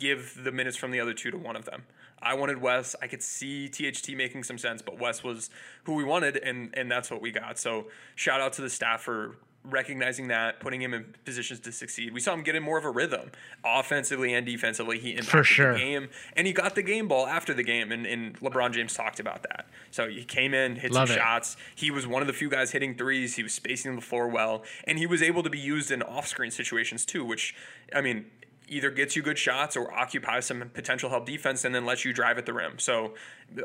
[0.00, 1.84] give the minutes from the other two to one of them.
[2.26, 2.96] I wanted Wes.
[3.00, 5.48] I could see THT making some sense, but Wes was
[5.84, 7.58] who we wanted, and and that's what we got.
[7.58, 7.86] So
[8.16, 9.36] shout out to the staff for
[9.70, 12.12] recognizing that, putting him in positions to succeed.
[12.12, 13.30] We saw him get in more of a rhythm,
[13.64, 14.98] offensively and defensively.
[14.98, 15.72] He impacted sure.
[15.72, 18.94] the game, and he got the game ball after the game, and, and LeBron James
[18.94, 19.66] talked about that.
[19.90, 21.20] So he came in, hit Love some it.
[21.20, 21.56] shots.
[21.74, 23.36] He was one of the few guys hitting threes.
[23.36, 26.50] He was spacing the floor well, and he was able to be used in off-screen
[26.50, 27.54] situations too, which
[27.94, 28.26] I mean
[28.68, 32.12] either gets you good shots or occupies some potential help defense and then lets you
[32.12, 32.78] drive at the rim.
[32.78, 33.14] So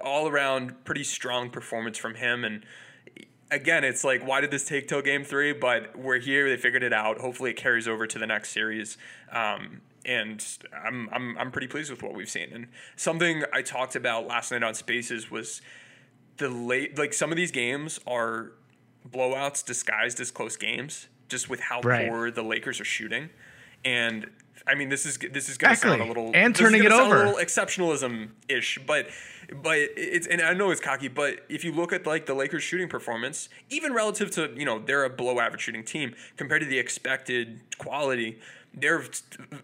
[0.04, 2.44] all around pretty strong performance from him.
[2.44, 2.64] And
[3.50, 6.48] again it's like why did this take till game 3 but we're here.
[6.50, 7.20] They figured it out.
[7.20, 8.98] Hopefully it carries over to the next series.
[9.32, 10.44] Um, and
[10.84, 12.50] I'm, I'm I'm pretty pleased with what we've seen.
[12.54, 15.62] And something I talked about last night on Spaces was
[16.38, 18.52] the late like some of these games are
[19.10, 22.08] blowouts disguised as close games just with how Right.
[22.10, 23.30] poor the Lakers are shooting.
[23.86, 24.30] And
[24.68, 27.24] I mean this is this is going to sound a little And turning it over.
[27.24, 29.08] a little exceptionalism ish but
[29.62, 32.64] but it's and I know it's cocky but if you look at like the Lakers
[32.64, 36.68] shooting performance even relative to you know they're a below average shooting team compared to
[36.68, 38.40] the expected quality
[38.74, 39.02] they're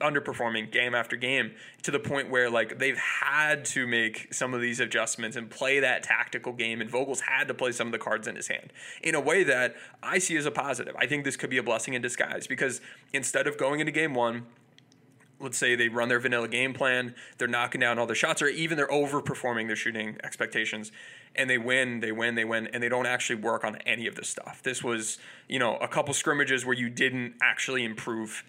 [0.01, 4.59] underperforming game after game to the point where like they've had to make some of
[4.59, 7.99] these adjustments and play that tactical game and Vogel's had to play some of the
[7.99, 10.93] cards in his hand in a way that I see as a positive.
[10.99, 12.81] I think this could be a blessing in disguise because
[13.13, 14.45] instead of going into game 1
[15.39, 18.47] let's say they run their vanilla game plan, they're knocking down all their shots, or
[18.47, 20.91] even they're overperforming their shooting expectations,
[21.35, 24.15] and they win, they win, they win, and they don't actually work on any of
[24.15, 24.61] this stuff.
[24.63, 28.43] This was, you know, a couple scrimmages where you didn't actually improve.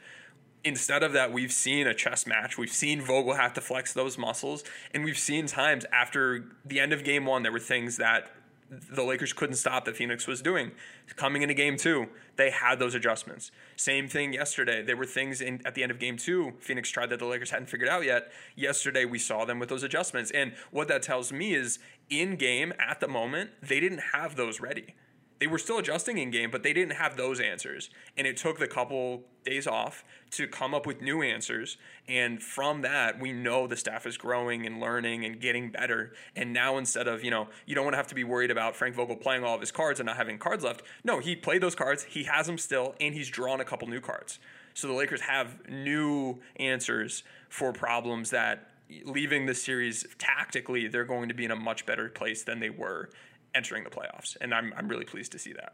[0.65, 2.59] Instead of that, we've seen a chess match.
[2.59, 6.93] We've seen Vogel have to flex those muscles, and we've seen times after the end
[6.93, 8.31] of game one, there were things that
[8.71, 10.73] the Lakers couldn't stop that Phoenix was doing.
[11.17, 13.51] Coming into game two, they had those adjustments.
[13.77, 14.83] Same thing yesterday.
[14.83, 17.51] There were things in at the end of game two, Phoenix tried that the Lakers
[17.51, 18.31] hadn't figured out yet.
[18.57, 20.31] Yesterday, we saw them with those adjustments.
[20.31, 21.79] And what that tells me is
[22.11, 24.95] in game at the moment, they didn't have those ready.
[25.39, 27.91] They were still adjusting in game, but they didn't have those answers.
[28.17, 31.77] And it took the couple days off to come up with new answers.
[32.09, 36.13] And from that, we know the staff is growing and learning and getting better.
[36.35, 38.75] And now instead of, you know, you don't want to have to be worried about
[38.75, 40.83] Frank Vogel playing all of his cards and not having cards left.
[41.05, 44.01] No, he played those cards, he has them still, and he's drawn a couple new
[44.01, 44.41] cards.
[44.75, 48.71] So the Lakers have new answers for problems that
[49.05, 52.71] leaving the series tactically, they're going to be in a much better place than they
[52.71, 53.11] were
[53.55, 54.37] entering the playoffs.
[54.41, 55.73] And I'm, I'm really pleased to see that.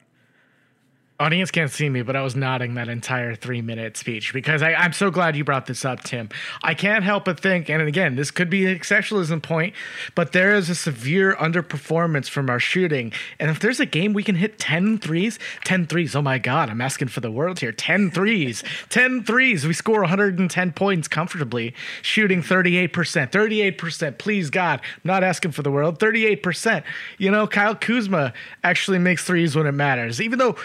[1.21, 4.75] Audience can't see me, but I was nodding that entire three minute speech because I,
[4.75, 6.29] I'm so glad you brought this up, Tim.
[6.61, 9.75] I can't help but think, and again, this could be an exceptionalism point,
[10.17, 13.13] but there is a severe underperformance from our shooting.
[13.39, 16.69] And if there's a game we can hit 10 threes, 10 threes, oh my God,
[16.69, 17.71] I'm asking for the world here.
[17.71, 19.65] 10 threes, 10 threes.
[19.65, 22.91] We score 110 points comfortably, shooting 38%.
[22.91, 26.01] 38%, please God, I'm not asking for the world.
[26.01, 26.83] 38%.
[27.19, 28.33] You know, Kyle Kuzma
[28.65, 30.57] actually makes threes when it matters, even though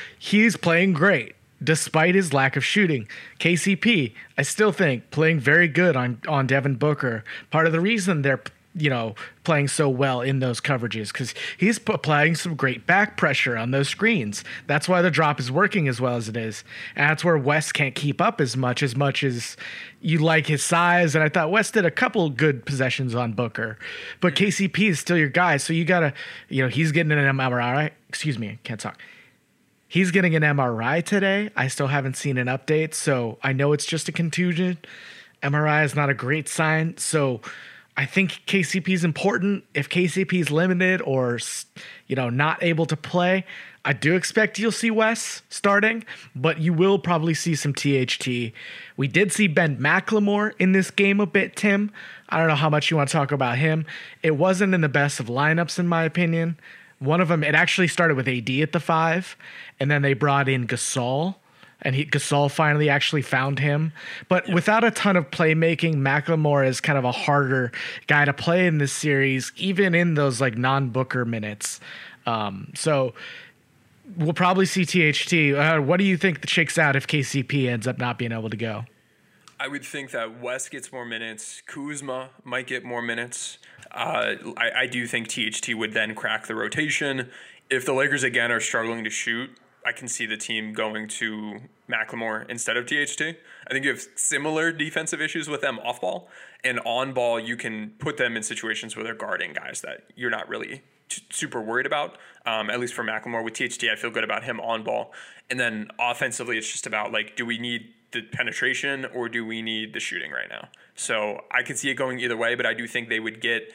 [0.44, 3.08] he's playing great despite his lack of shooting.
[3.40, 7.24] KCP, I still think playing very good on on Devin Booker.
[7.52, 8.42] Part of the reason they're
[8.76, 13.58] you know, playing so well in those coverages because he's applying some great back pressure
[13.58, 14.44] on those screens.
[14.68, 16.64] That's why the drop is working as well as it is.
[16.96, 19.58] And that's where Wes can't keep up as much, as much as
[20.02, 21.16] you like his size.
[21.16, 23.78] And I thought Wes did a couple good possessions on Booker,
[24.22, 25.58] but KCP is still your guy.
[25.58, 26.14] So you got to,
[26.48, 27.92] you know, he's getting an MRI.
[28.08, 29.00] Excuse me, can't talk.
[29.90, 31.50] He's getting an MRI today.
[31.56, 32.94] I still haven't seen an update.
[32.94, 34.78] So I know it's just a contusion.
[35.42, 36.96] MRI is not a great sign.
[36.98, 37.42] So
[37.98, 39.66] I think KCP is important.
[39.74, 41.40] If KCP is limited or
[42.08, 43.46] you know not able to play,
[43.84, 48.54] I do expect you'll see Wes starting, but you will probably see some THT.
[48.96, 51.92] We did see Ben McLemore in this game a bit, Tim.
[52.30, 53.86] I don't know how much you want to talk about him.
[54.22, 56.60] It wasn't in the best of lineups, in my opinion.
[57.00, 59.38] One of them, it actually started with AD at the five,
[59.80, 61.36] and then they brought in Gasol
[61.82, 63.94] and he Gasol finally actually found him.
[64.28, 64.54] But yeah.
[64.54, 67.72] without a ton of playmaking, McLemore is kind of a harder
[68.08, 71.80] guy to play in this series, even in those like non-Booker minutes.
[72.26, 73.14] Um, so
[74.18, 75.58] we'll probably see THT.
[75.58, 78.50] Uh, what do you think that shakes out if KCP ends up not being able
[78.50, 78.86] to go?
[79.60, 81.62] I would think that Wes gets more minutes.
[81.66, 83.58] Kuzma might get more minutes.
[83.92, 87.30] Uh, I, I do think THT would then crack the rotation.
[87.70, 89.52] If the Lakers again are struggling to shoot,
[89.86, 93.22] I can see the team going to McLemore instead of THT.
[93.22, 96.30] I think you have similar defensive issues with them off ball
[96.64, 97.40] and on ball.
[97.40, 101.24] You can put them in situations where they're guarding guys that you're not really t-
[101.30, 102.18] super worried about.
[102.46, 105.14] Um, at least for McLemore with THT, I feel good about him on ball.
[105.50, 109.62] And then offensively, it's just about like, do we need the penetration or do we
[109.62, 110.68] need the shooting right now?
[111.00, 113.72] So I could see it going either way, but I do think they would get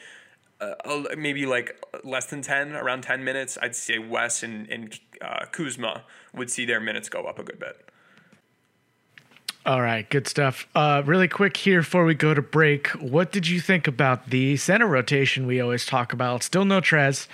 [0.61, 0.75] uh,
[1.17, 6.03] maybe like less than 10, around 10 minutes, I'd say Wes and, and uh, Kuzma
[6.35, 7.89] would see their minutes go up a good bit.
[9.65, 10.67] All right, good stuff.
[10.75, 14.55] Uh, really quick here before we go to break, what did you think about the
[14.57, 16.43] center rotation we always talk about?
[16.43, 17.27] Still no Trez.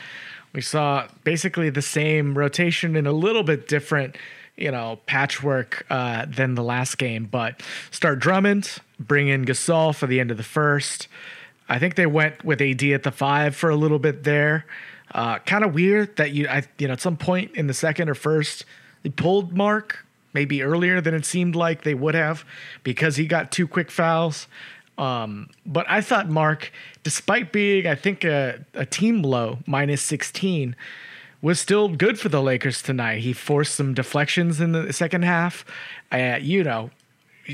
[0.54, 4.16] We saw basically the same rotation in a little bit different,
[4.58, 7.26] you know, patchwork uh, than the last game.
[7.26, 11.08] But start Drummond, bring in Gasol for the end of the first.
[11.70, 14.66] I think they went with AD at the five for a little bit there.
[15.14, 18.10] Uh, kind of weird that you, I, you know, at some point in the second
[18.10, 18.66] or first,
[19.04, 22.46] they pulled Mark maybe earlier than it seemed like they would have
[22.84, 24.48] because he got two quick fouls.
[24.98, 26.72] Um, but I thought Mark,
[27.04, 30.76] despite being, I think, a, a team low, minus 16,
[31.42, 33.20] was still good for the Lakers tonight.
[33.20, 35.66] He forced some deflections in the second half.
[36.12, 36.92] Uh, you know,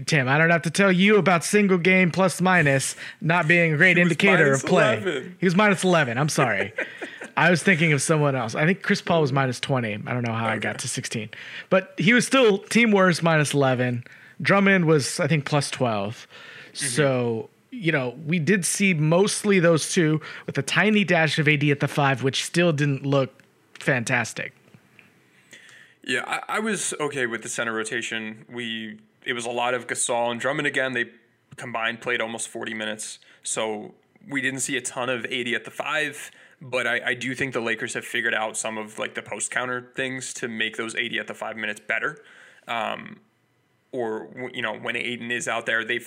[0.06, 3.78] Tim, I don't have to tell you about single game plus minus not being a
[3.78, 4.98] great indicator of play.
[4.98, 5.38] 11.
[5.40, 6.18] He was minus 11.
[6.18, 6.74] I'm sorry.
[7.38, 8.56] I was thinking of someone else.
[8.56, 9.94] I think Chris Paul was minus 20.
[9.94, 10.56] I don't know how okay.
[10.56, 11.30] I got to 16.
[11.70, 14.04] But he was still team worst minus 11.
[14.42, 16.28] Drummond was, I think, plus 12.
[16.74, 16.86] Mm-hmm.
[16.88, 21.64] So, you know, we did see mostly those two with a tiny dash of AD
[21.66, 23.37] at the five, which still didn't look
[23.80, 24.54] fantastic.
[26.04, 28.46] Yeah, I, I was okay with the center rotation.
[28.50, 30.94] We it was a lot of Gasol and Drummond again.
[30.94, 31.06] They
[31.58, 33.20] combined played almost 40 minutes.
[33.44, 33.94] So
[34.28, 37.54] we didn't see a ton of AD at the five, but I, I do think
[37.54, 40.96] the Lakers have figured out some of like the post counter things to make those
[40.96, 42.24] AD at the five minutes better.
[42.68, 43.20] Um,
[43.92, 46.00] or you know when Ayton is out there, they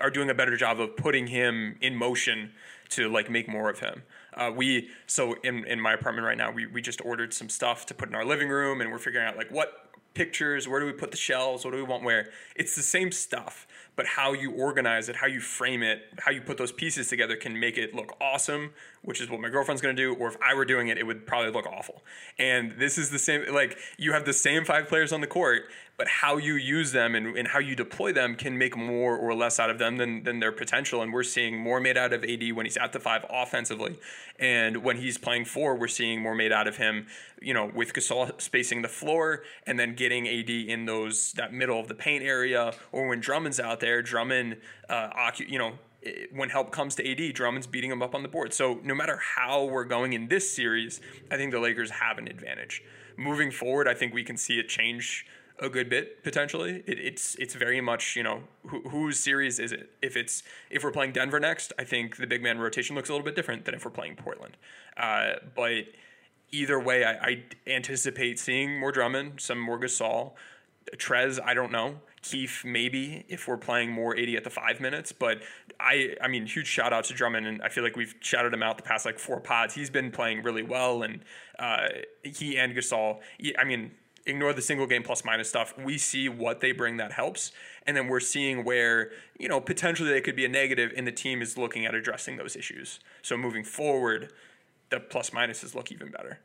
[0.00, 2.52] are doing a better job of putting him in motion
[2.90, 4.02] to like make more of him.
[4.36, 7.86] Uh, we so in in my apartment right now, we we just ordered some stuff
[7.86, 10.86] to put in our living room, and we're figuring out like what pictures, where do
[10.86, 12.30] we put the shelves, what do we want where.
[12.56, 16.40] It's the same stuff, but how you organize it, how you frame it, how you
[16.40, 18.72] put those pieces together can make it look awesome,
[19.02, 20.14] which is what my girlfriend's gonna do.
[20.14, 22.02] Or if I were doing it, it would probably look awful.
[22.38, 25.64] And this is the same, like, you have the same five players on the court,
[25.96, 29.34] but how you use them and, and how you deploy them can make more or
[29.34, 31.00] less out of them than, than their potential.
[31.00, 33.98] And we're seeing more made out of AD when he's at the five offensively.
[34.38, 37.06] And when he's playing four, we're seeing more made out of him,
[37.40, 41.80] you know, with Gasol spacing the floor and then getting AD in those, that middle
[41.80, 42.74] of the paint area.
[42.92, 44.58] Or when Drummond's out there, Drummond,
[44.90, 45.72] uh, you know,
[46.32, 48.52] when help comes to AD, Drummond's beating him up on the board.
[48.52, 52.28] So no matter how we're going in this series, I think the Lakers have an
[52.28, 52.82] advantage.
[53.16, 55.26] Moving forward, I think we can see it change
[55.58, 56.82] a good bit potentially.
[56.86, 59.90] It, it's it's very much you know who, whose series is it?
[60.02, 63.12] If it's if we're playing Denver next, I think the big man rotation looks a
[63.12, 64.56] little bit different than if we're playing Portland.
[64.96, 65.84] Uh, but
[66.52, 70.32] either way, I, I, anticipate seeing more Drummond, some more Gasol,
[70.96, 71.38] Trez.
[71.44, 72.00] I don't know.
[72.22, 75.42] Keith maybe if we're playing more AD at the five minutes, but
[75.78, 78.62] I I mean huge shout out to Drummond and I feel like we've shouted him
[78.62, 79.74] out the past like four pods.
[79.74, 81.20] He's been playing really well and
[81.58, 81.88] uh,
[82.24, 83.20] he and Gasol.
[83.58, 83.92] I mean
[84.26, 85.74] ignore the single game plus minus stuff.
[85.78, 87.52] We see what they bring that helps,
[87.86, 91.12] and then we're seeing where you know potentially they could be a negative, and the
[91.12, 93.00] team is looking at addressing those issues.
[93.22, 94.32] So moving forward,
[94.90, 96.40] the plus minuses look even better.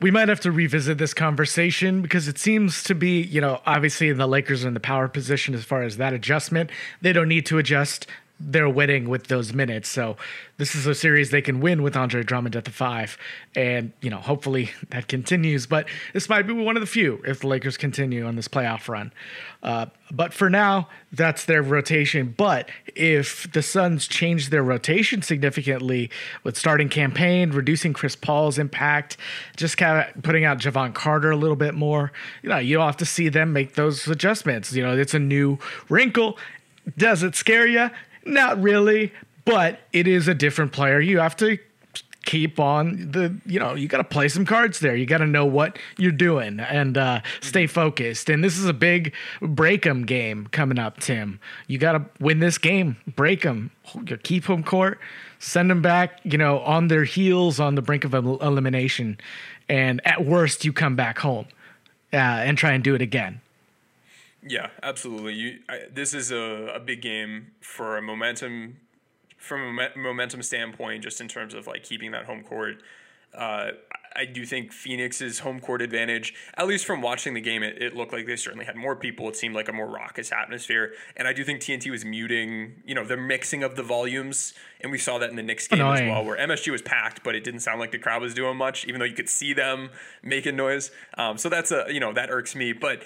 [0.00, 4.12] we might have to revisit this conversation because it seems to be, you know, obviously
[4.12, 6.70] the Lakers are in the power position as far as that adjustment.
[7.00, 8.06] They don't need to adjust.
[8.40, 9.88] They're winning with those minutes.
[9.88, 10.16] So
[10.56, 13.16] this is a series they can win with Andre Drummond at the five.
[13.54, 15.66] And, you know, hopefully that continues.
[15.66, 18.88] But this might be one of the few if the Lakers continue on this playoff
[18.88, 19.12] run.
[19.62, 22.34] Uh, but for now, that's their rotation.
[22.36, 26.10] But if the Suns change their rotation significantly
[26.42, 29.16] with starting Cam Payne, reducing Chris Paul's impact,
[29.56, 32.86] just kind of putting out Jevon Carter a little bit more, you know, you don't
[32.86, 34.72] have to see them make those adjustments.
[34.72, 36.38] You know, it's a new wrinkle.
[36.96, 37.90] Does it scare you?
[38.24, 39.12] Not really,
[39.44, 41.00] but it is a different player.
[41.00, 41.58] You have to
[42.24, 44.94] keep on the you know you got to play some cards there.
[44.94, 48.30] You got to know what you're doing and uh, stay focused.
[48.30, 51.40] And this is a big break 'em game coming up tim.
[51.66, 52.96] You got to win this game.
[53.16, 53.70] Break them
[54.22, 55.00] keep home court.
[55.38, 59.18] Send them back you know on their heels on the brink of el- elimination.
[59.68, 61.46] And at worst you come back home
[62.12, 63.40] uh, and try and do it again
[64.46, 65.34] Yeah, absolutely.
[65.34, 68.78] You, I, this is a, a big game for a momentum,
[69.38, 72.82] from a momen- momentum standpoint, just in terms of like keeping that home court.
[73.34, 73.70] Uh,
[74.14, 77.96] I do think Phoenix's home court advantage, at least from watching the game, it, it
[77.96, 79.28] looked like they certainly had more people.
[79.28, 82.94] It seemed like a more raucous atmosphere, and I do think TNT was muting, you
[82.94, 86.04] know, the mixing of the volumes, and we saw that in the Knicks game Annoying.
[86.04, 88.56] as well, where MSG was packed, but it didn't sound like the crowd was doing
[88.56, 89.90] much, even though you could see them
[90.22, 90.90] making noise.
[91.16, 93.04] Um, so that's a, you know, that irks me, but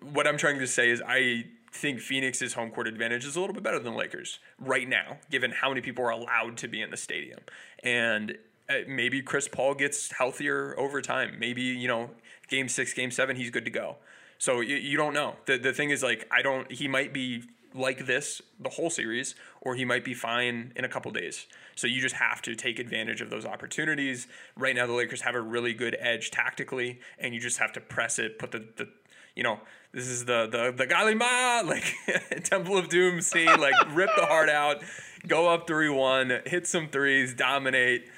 [0.00, 3.54] what I'm trying to say is I think Phoenix's home court advantage is a little
[3.54, 6.90] bit better than Lakers right now, given how many people are allowed to be in
[6.90, 7.40] the stadium.
[7.82, 8.36] And
[8.68, 11.36] uh, maybe Chris Paul gets healthier over time.
[11.38, 12.10] Maybe, you know,
[12.48, 13.96] game six, game seven, he's good to go.
[14.38, 15.36] So you, you don't know.
[15.46, 19.34] The, the thing is, like, I don't, he might be like this the whole series,
[19.62, 21.46] or he might be fine in a couple days.
[21.74, 24.26] So you just have to take advantage of those opportunities.
[24.56, 27.80] Right now, the Lakers have a really good edge tactically, and you just have to
[27.80, 28.88] press it, put the, the
[29.36, 29.60] you know,
[29.92, 31.84] this is the the the Kali Ma like
[32.44, 34.82] Temple of Doom scene, like rip the heart out,
[35.26, 38.08] go up three one, hit some threes, dominate,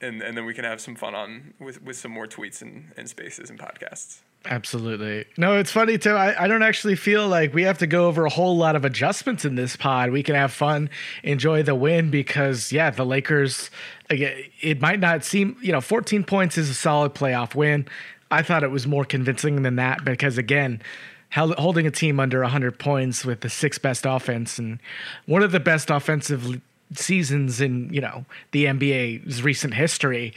[0.00, 2.92] and and then we can have some fun on with with some more tweets and,
[2.96, 4.20] and spaces and podcasts.
[4.46, 5.24] Absolutely.
[5.38, 6.10] No, it's funny too.
[6.10, 8.84] I, I don't actually feel like we have to go over a whole lot of
[8.84, 10.10] adjustments in this pod.
[10.10, 10.90] We can have fun,
[11.22, 13.70] enjoy the win because, yeah, the Lakers,
[14.10, 17.86] it might not seem, you know, 14 points is a solid playoff win.
[18.34, 20.82] I thought it was more convincing than that because, again,
[21.28, 24.78] held, holding a team under 100 points with the sixth best offense and
[25.26, 26.60] one of the best offensive
[26.92, 30.34] seasons in, you know, the NBA's recent history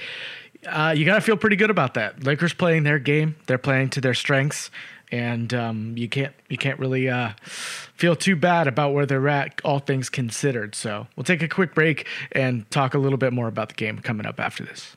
[0.66, 2.24] uh, you gotta feel pretty good about that.
[2.24, 4.70] Lakers playing their game; they're playing to their strengths,
[5.12, 9.62] and um, you can't you can't really uh, feel too bad about where they're at,
[9.64, 10.76] all things considered.
[10.76, 14.00] So we'll take a quick break and talk a little bit more about the game
[14.00, 14.97] coming up after this.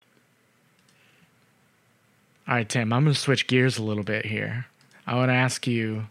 [2.51, 4.65] All right, Tim, I'm gonna switch gears a little bit here.
[5.07, 6.07] I want to ask you: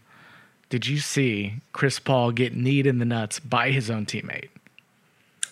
[0.69, 4.49] Did you see Chris Paul get kneed in the nuts by his own teammate?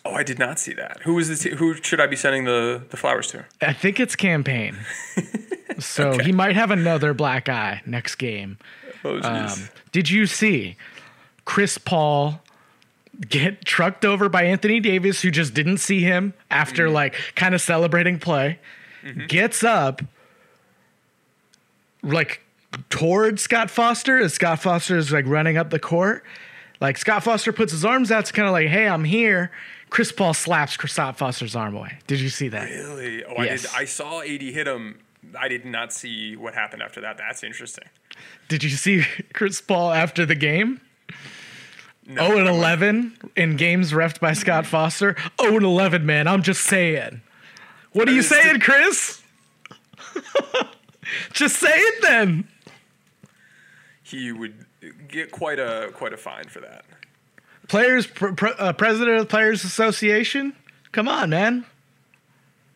[0.03, 1.01] Oh, I did not see that.
[1.03, 3.45] Who was the who should I be sending the the flowers to?
[3.61, 4.79] I think it's Cam Payne.
[5.79, 8.57] so he might have another black eye next game.
[9.03, 9.21] Oh.
[9.21, 10.75] Um, did you see
[11.45, 12.41] Chris Paul
[13.29, 17.61] get trucked over by Anthony Davis, who just didn't see him after like kind of
[17.61, 18.57] celebrating play?
[19.27, 20.01] Gets up,
[22.03, 22.41] like
[22.89, 26.23] towards Scott Foster as Scott Foster is like running up the court.
[26.81, 29.51] Like Scott Foster puts his arms out, to kind of like, "Hey, I'm here."
[29.89, 31.97] Chris Paul slaps Kristaps Foster's arm away.
[32.05, 32.69] Did you see that?
[32.69, 33.23] Really?
[33.25, 33.65] Oh, Yes.
[33.65, 33.81] I did.
[33.81, 34.99] I saw AD hit him.
[35.37, 37.17] I did not see what happened after that.
[37.17, 37.85] That's interesting.
[38.47, 40.79] Did you see Chris Paul after the game?
[42.05, 45.15] No, 0 and 11 in games refed by Scott Foster.
[45.41, 46.27] 0 and 11, man.
[46.27, 47.21] I'm just saying.
[47.91, 49.21] What are you saying, Chris?
[51.33, 52.47] just say it then.
[54.03, 54.65] he would
[55.07, 56.85] get quite a quite a fine for that.
[57.67, 60.53] Players, pr- pr- uh, president of the Players Association.
[60.91, 61.65] Come on, man.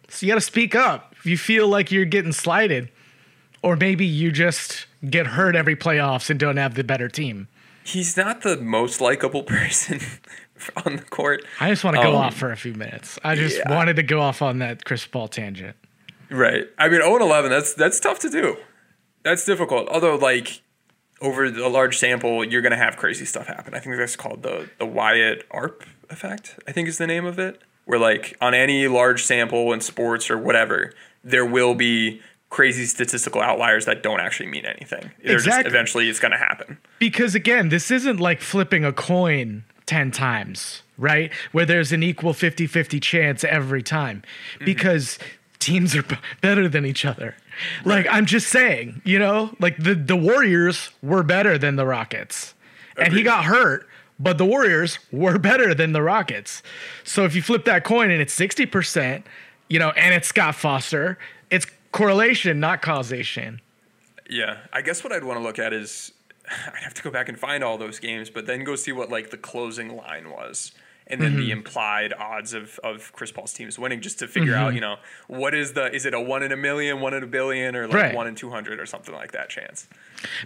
[0.08, 2.90] So you got to speak up if you feel like you're getting slighted,
[3.64, 7.48] or maybe you just get hurt every playoffs and don't have the better team.
[7.84, 10.00] He's not the most likable person
[10.86, 11.44] on the court.
[11.60, 13.18] I just want to go Um, off for a few minutes.
[13.24, 13.76] I just yeah.
[13.76, 15.76] wanted to go off on that Chris Paul tangent.
[16.30, 16.66] Right.
[16.78, 17.52] I mean, 0 and 11.
[17.52, 18.58] That's that's tough to do.
[19.24, 19.88] That's difficult.
[19.90, 20.62] Although, like
[21.22, 23.74] over a large sample, you're gonna have crazy stuff happen.
[23.74, 26.60] I think that's called the the Wyatt Earp effect.
[26.68, 27.62] I think is the name of it.
[27.86, 30.94] Where like on any large sample in sports or whatever,
[31.24, 35.12] there will be crazy statistical outliers that don't actually mean anything.
[35.24, 35.70] They're just Exactly.
[35.70, 36.78] eventually it's gonna happen.
[37.00, 41.32] Because again, this isn't like flipping a coin 10 times, right?
[41.52, 44.24] Where there's an equal 50 50 chance every time
[44.56, 44.66] mm-hmm.
[44.66, 45.18] because
[45.64, 46.06] teams are
[46.42, 47.36] better than each other.
[47.86, 52.54] Like, I'm just saying, you know, like the, the Warriors were better than the Rockets.
[52.98, 53.88] And he got hurt,
[54.20, 56.62] but the Warriors were better than the Rockets.
[57.04, 59.24] So if you flip that coin and it's 60%,
[59.70, 61.18] you know, and it's Scott Foster,
[61.50, 63.62] it's correlation, not causation.
[64.30, 66.12] Yeah, I guess what I'd want to look at is
[66.50, 69.10] I'd have to go back and find all those games, but then go see what
[69.10, 70.72] like the closing line was,
[71.08, 71.40] and then Mm-hmm.
[71.42, 74.62] the implied odds of of Chris Paul's teams winning, just to figure Mm-hmm.
[74.64, 74.98] out, you know,
[75.28, 77.88] what is the is it a one in a million, one in a billion, or
[77.88, 78.16] like Right.
[78.16, 79.88] one in two hundred, or something like that chance.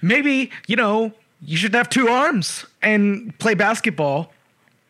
[0.02, 4.32] maybe you know you should have two arms and play basketball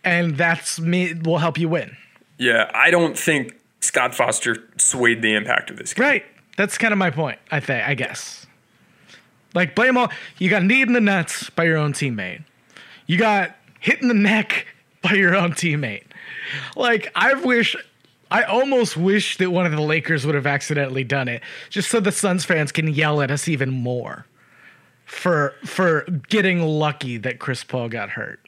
[0.04, 1.98] and that's me will help you win
[2.38, 6.06] Yeah, I don't think Scott Foster swayed the impact of this game.
[6.06, 8.48] right that's kind of my point i think i guess
[9.54, 12.44] like blame all you got knee in the nuts by your own teammate
[13.08, 14.68] you got hit in the neck
[15.02, 16.04] by your own teammate
[16.76, 17.76] like i wish
[18.30, 22.02] I almost wish that one of the Lakers would have accidentally done it, just so
[22.02, 24.26] the Suns fans can yell at us even more
[25.06, 28.42] for for getting lucky that Chris Paul got hurt.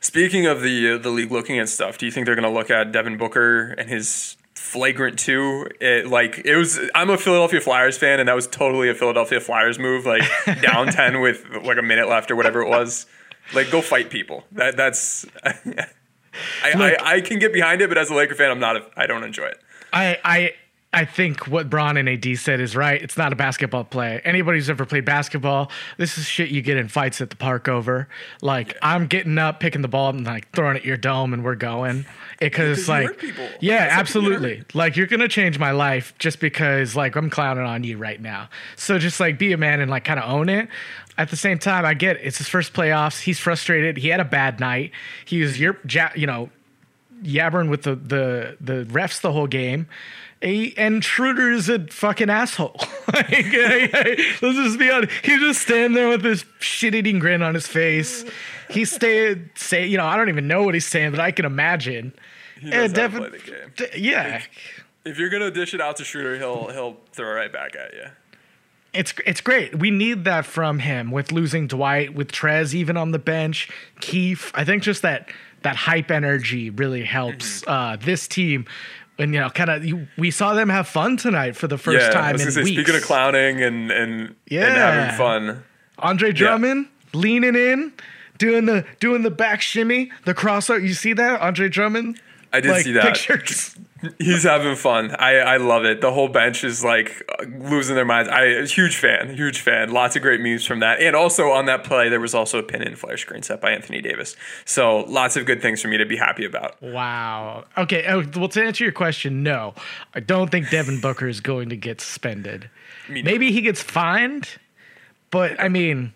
[0.00, 2.56] Speaking of the uh, the league looking at stuff, do you think they're going to
[2.56, 5.68] look at Devin Booker and his flagrant two?
[5.80, 9.40] It, like it was, I'm a Philadelphia Flyers fan, and that was totally a Philadelphia
[9.40, 10.04] Flyers move.
[10.04, 10.22] Like
[10.60, 13.06] down ten with like a minute left or whatever it was.
[13.54, 14.44] Like go fight people.
[14.52, 15.26] That that's.
[16.62, 18.76] I, Look- I, I can get behind it, but as a Laker fan, I'm not.
[18.76, 19.58] A, I don't enjoy it.
[19.92, 20.52] I I
[20.92, 23.00] I think what Bron and AD said is right.
[23.02, 24.20] It's not a basketball play.
[24.24, 27.68] Anybody who's ever played basketball, this is shit you get in fights at the park
[27.68, 28.08] over.
[28.42, 31.42] Like I'm getting up, picking the ball, and like throwing it at your dome, and
[31.44, 32.04] we're going.
[32.38, 33.48] Because Because like, people.
[33.60, 34.56] yeah, That's how people get absolutely.
[34.58, 34.74] hurt.
[34.74, 38.50] Like you're gonna change my life just because like I'm clowning on you right now.
[38.76, 40.68] So just like be a man and like kind of own it.
[41.18, 42.22] At the same time, I get it.
[42.24, 43.20] it's his first playoffs.
[43.20, 43.96] He's frustrated.
[43.96, 44.92] He had a bad night.
[45.24, 45.78] He was your,
[46.14, 46.50] you know,
[47.22, 49.86] yabbering with the the the refs the whole game.
[50.42, 52.76] A, and Schroeder is a fucking asshole.
[53.14, 55.10] like, hey, hey, let's just be honest.
[55.24, 58.22] He's just standing there with this shit-eating grin on his face.
[58.68, 61.46] He's staying, say, you know, I don't even know what he's saying, but I can
[61.46, 62.12] imagine.
[62.60, 63.72] He Yeah, knows how to Devin- play the game.
[63.76, 64.42] D- yeah,
[65.06, 67.94] If you're gonna dish it out to Schroeder, he'll he'll throw it right back at
[67.94, 68.04] you.
[68.96, 69.78] It's it's great.
[69.78, 73.68] We need that from him with losing Dwight, with Trez even on the bench,
[74.00, 74.50] Keith.
[74.54, 75.28] I think just that
[75.62, 77.70] that hype energy really helps Mm-hmm.
[77.70, 78.66] uh, this team.
[79.18, 82.10] And you know, kind of, we saw them have fun tonight for the first yeah,
[82.10, 82.76] time in say, weeks.
[82.76, 84.90] speaking of clowning and and yeah, and Yeah.
[84.92, 85.64] having fun.
[85.98, 87.92] Andre Drummond leaning in,
[88.36, 90.82] doing the doing the back shimmy, the crossover.
[90.82, 92.20] You see that, Andre Drummond?
[92.52, 93.04] I did see that.
[93.04, 93.74] Pictures.
[94.18, 95.14] He's having fun.
[95.18, 96.00] I, I love it.
[96.00, 97.28] The whole bench is like
[97.58, 98.28] losing their minds.
[98.28, 99.92] I huge fan, huge fan.
[99.92, 101.00] Lots of great memes from that.
[101.00, 103.72] And also on that play, there was also a pin and flare screen set by
[103.72, 104.36] Anthony Davis.
[104.64, 106.80] So lots of good things for me to be happy about.
[106.82, 107.64] Wow.
[107.76, 108.04] Okay.
[108.08, 109.74] Oh, well, to answer your question, no,
[110.14, 112.70] I don't think Devin Booker is going to get suspended.
[113.08, 114.48] Maybe he gets fined,
[115.30, 116.12] but I mean,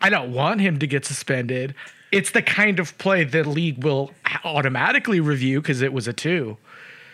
[0.00, 1.74] I don't want him to get suspended.
[2.12, 4.12] It's the kind of play the league will
[4.44, 6.12] automatically review because it was a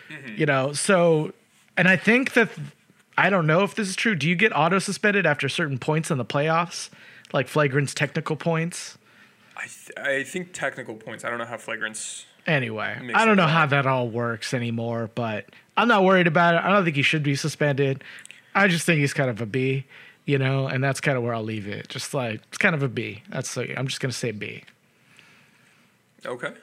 [0.09, 1.33] 2 You know, so,
[1.75, 2.49] and I think that,
[3.17, 4.15] I don't know if this is true.
[4.15, 6.89] Do you get auto suspended after certain points in the playoffs?
[7.33, 8.97] Like flagrant's technical points?
[9.57, 11.25] I th- I think technical points.
[11.25, 12.25] I don't know how flagrants.
[12.45, 15.45] Anyway, I don't know how that all works anymore, but
[15.75, 16.61] I'm not worried about it.
[16.63, 18.03] I don't think he should be suspended.
[18.55, 19.85] I just think he's kind of a B,
[20.25, 21.89] you know, and that's kind of where I'll leave it.
[21.89, 23.23] Just like it's kind of a B.
[23.29, 24.63] That's so I'm just gonna say B.
[26.25, 26.53] Okay.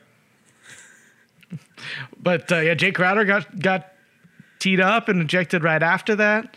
[2.20, 3.92] But uh, yeah, Jae Crowder got got
[4.58, 6.56] teed up and ejected right after that.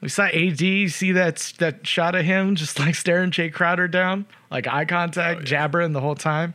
[0.00, 4.26] We saw AD see that that shot of him just like staring Jae Crowder down,
[4.50, 6.54] like eye contact, jabbering the whole time.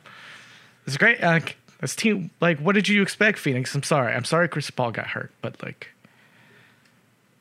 [0.86, 1.24] It's great.
[1.24, 1.40] Uh,
[1.80, 3.74] this team, like, what did you expect, Phoenix?
[3.74, 4.14] I'm sorry.
[4.14, 5.90] I'm sorry Chris Paul got hurt, but like,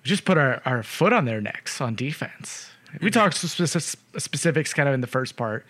[0.02, 2.70] we just put our, our foot on their necks on defense.
[3.00, 5.64] We talked specifics kind of in the first part.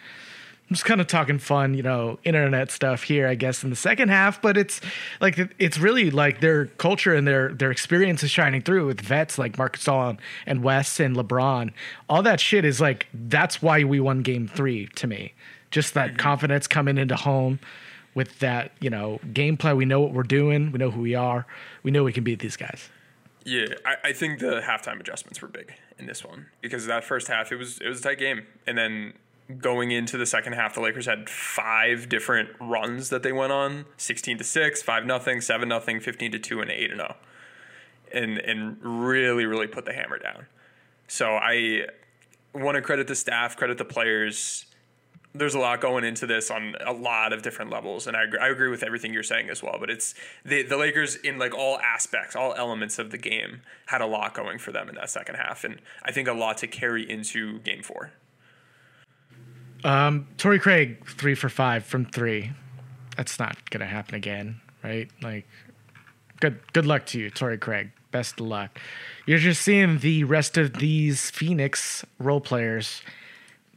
[0.70, 3.76] I'm just kind of talking fun, you know, internet stuff here, I guess, in the
[3.76, 4.40] second half.
[4.40, 4.80] But it's
[5.20, 9.36] like it's really like their culture and their their experience is shining through with vets
[9.36, 10.16] like Marc Gasol
[10.46, 11.72] and Wes and LeBron.
[12.08, 15.34] All that shit is like that's why we won Game Three to me.
[15.72, 16.18] Just that mm-hmm.
[16.18, 17.58] confidence coming into home
[18.14, 19.76] with that, you know, gameplay.
[19.76, 20.70] We know what we're doing.
[20.70, 21.46] We know who we are.
[21.82, 22.90] We know we can beat these guys.
[23.44, 27.26] Yeah, I, I think the halftime adjustments were big in this one because that first
[27.26, 29.14] half it was it was a tight game, and then
[29.58, 33.86] going into the second half, the Lakers had five different runs that they went on:
[33.96, 37.16] sixteen to six, five nothing, seven nothing, fifteen to two, and eight and zero,
[38.12, 40.46] and and really really put the hammer down.
[41.08, 41.86] So I
[42.54, 44.66] want to credit the staff, credit the players.
[45.32, 48.38] There's a lot going into this on a lot of different levels, and I agree,
[48.40, 49.76] I agree with everything you're saying as well.
[49.78, 54.00] But it's the the Lakers in like all aspects, all elements of the game had
[54.00, 56.66] a lot going for them in that second half, and I think a lot to
[56.66, 58.12] carry into Game Four.
[59.84, 62.52] Um, Torrey Craig, three for five from three.
[63.16, 65.10] That's not gonna happen again, right?
[65.22, 65.46] Like,
[66.40, 67.90] good good luck to you, Torrey Craig.
[68.10, 68.78] Best of luck.
[69.26, 73.02] You're just seeing the rest of these Phoenix role players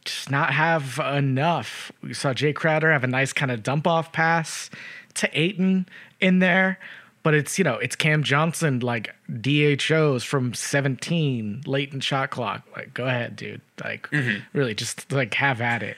[0.06, 1.92] just not have enough.
[2.02, 4.70] We saw Jae Crowder have a nice kind of dump off pass
[5.16, 5.88] to Ayton
[6.20, 6.80] in there,
[7.24, 12.64] but it's you know it's Cam Johnson like DHOs from 17 late in shot clock.
[12.76, 13.62] Like, go ahead, dude.
[13.84, 14.44] Like, mm-hmm.
[14.58, 15.98] really, just like have at it.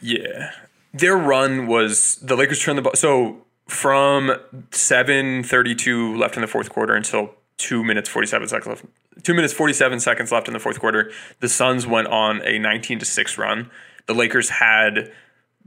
[0.00, 0.52] Yeah.
[0.92, 2.94] Their run was the Lakers turned the ball.
[2.94, 4.36] So from
[4.70, 8.84] 7:32 left in the fourth quarter until 2 minutes 47 seconds left.
[9.22, 11.10] 2 minutes 47 seconds left in the fourth quarter,
[11.40, 13.70] the Suns went on a 19 to 6 run.
[14.06, 15.10] The Lakers had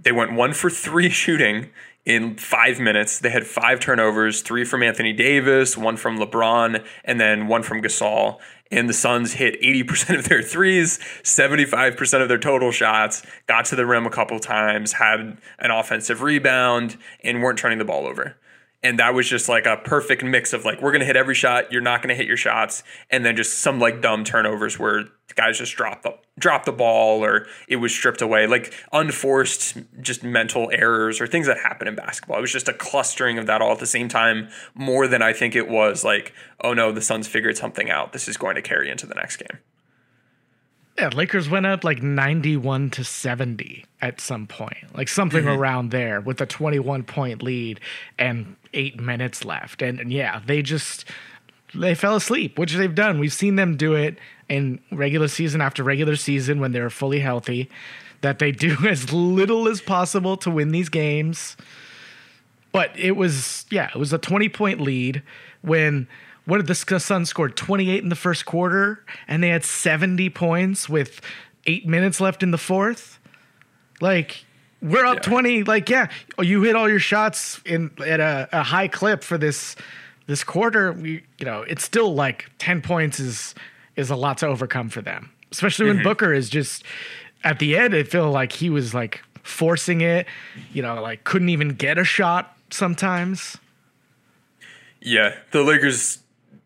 [0.02, 1.70] they went 1 for 3 shooting
[2.10, 3.20] in 5 minutes.
[3.20, 7.84] They had 5 turnovers, 3 from Anthony Davis, 1 from LeBron, and then 1 from
[7.84, 8.40] Gasol
[8.72, 13.76] and the Suns hit 80% of their threes, 75% of their total shots, got to
[13.76, 18.38] the rim a couple times, had an offensive rebound, and weren't turning the ball over.
[18.82, 21.36] And that was just like a perfect mix of like, we're going to hit every
[21.36, 24.80] shot, you're not going to hit your shots, and then just some like dumb turnovers
[24.80, 25.06] where
[25.36, 30.24] guys just drop the drop the ball or it was stripped away, like unforced just
[30.24, 32.38] mental errors or things that happen in basketball.
[32.38, 35.34] It was just a clustering of that all at the same time, more than I
[35.34, 38.14] think it was like, oh no, the Suns figured something out.
[38.14, 39.60] This is going to carry into the next game.
[40.98, 45.58] Yeah, Lakers went up like 91 to 70 at some point, like something mm-hmm.
[45.58, 47.80] around there with a 21 point lead
[48.18, 49.82] and eight minutes left.
[49.82, 51.06] And, and yeah, they just
[51.74, 53.20] they fell asleep, which they've done.
[53.20, 54.18] We've seen them do it
[54.48, 57.70] in regular season after regular season when they're fully healthy.
[58.22, 61.56] That they do as little as possible to win these games.
[62.72, 65.24] But it was yeah, it was a 20 point lead
[65.62, 66.08] when
[66.46, 70.90] what did the Suns scored 28 in the first quarter and they had 70 points
[70.90, 71.22] with
[71.66, 73.20] 8 minutes left in the fourth.
[74.02, 74.46] Like
[74.82, 75.22] we're up Yeah.
[75.22, 76.08] 20 like yeah,
[76.40, 79.76] you hit all your shots in at a, a high clip for this
[80.30, 80.94] this quarter.
[80.94, 83.56] We you know, it's still like 10 points is
[83.96, 85.32] is a lot to overcome for them.
[85.52, 86.04] Especially when mm-hmm.
[86.04, 86.84] Booker is just
[87.44, 90.28] at the end it felt like he was like forcing it,
[90.72, 93.58] you know, like couldn't even get a shot sometimes.
[95.02, 96.20] Yeah, the Lakers,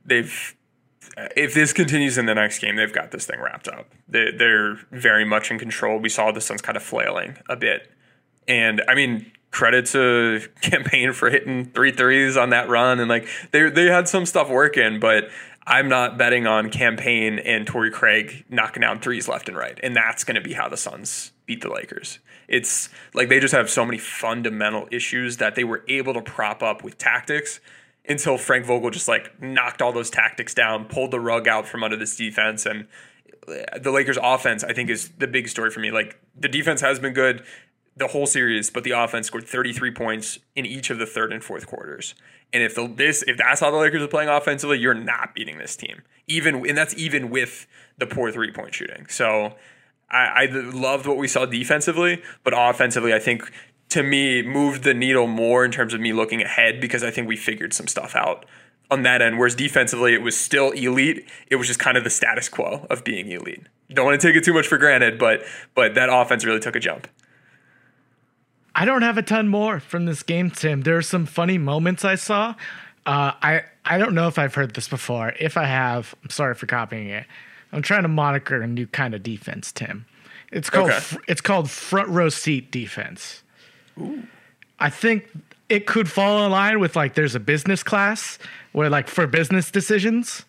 [0.05, 0.55] they've.
[1.37, 3.87] If this continues in the next game, they've got this thing wrapped up.
[4.07, 5.99] They, they're very much in control.
[5.99, 7.91] We saw the Suns kind of flailing a bit,
[8.47, 13.07] and I mean, credit to Cam Payne for hitting three threes on that run, and
[13.07, 15.29] like they they had some stuff working, but
[15.65, 19.79] I'm not betting on Cam Payne and Torrey Craig knocking down threes left and right,
[19.81, 22.19] and that's going to be how the Suns beat the Lakers.
[22.49, 26.61] It's like they just have so many fundamental issues that they were able to prop
[26.61, 27.61] up with tactics
[28.05, 31.83] until Frank Vogel just like knocked all those tactics down, pulled the rug out from
[31.83, 32.87] under this defense, and
[33.47, 35.91] uh, the Lakers' offense I think is the big story for me.
[35.91, 37.43] Like the defense has been good
[37.95, 41.43] the whole series, but the offense scored 33 points in each of the third and
[41.43, 42.15] fourth quarters.
[42.51, 45.57] And if the this if that's how the Lakers are playing offensively, you're not beating
[45.57, 46.03] this team.
[46.27, 47.67] Even and that's even with
[47.97, 49.07] the poor three point shooting.
[49.07, 49.55] So
[50.09, 53.51] I, I loved what we saw defensively, but offensively, I think
[53.89, 57.27] to me moved the needle more in terms of me looking ahead because I think
[57.27, 58.45] we figured some stuff out
[58.89, 59.39] on that end.
[59.39, 61.27] Whereas defensively, it was still elite.
[61.47, 63.63] It was just kind of the status quo of being elite.
[63.91, 65.43] Don't want to take it too much for granted, but
[65.75, 67.07] but that offense really took a jump.
[68.75, 70.81] I don't have a ton more from this game, Tim.
[70.81, 72.55] There are some funny moments I saw.
[73.05, 75.33] Uh, I I don't know if I've heard this before.
[75.39, 77.25] If I have, I'm sorry for copying it.
[77.71, 80.05] I'm trying to moniker a new kind of defense, Tim.
[80.51, 80.99] It's called Okay.
[80.99, 83.43] fr- it's called front row seat defense.
[83.99, 84.23] Ooh.
[84.79, 85.27] I think
[85.69, 88.37] it could fall in line with like there's a business class
[88.71, 90.45] where like for business decisions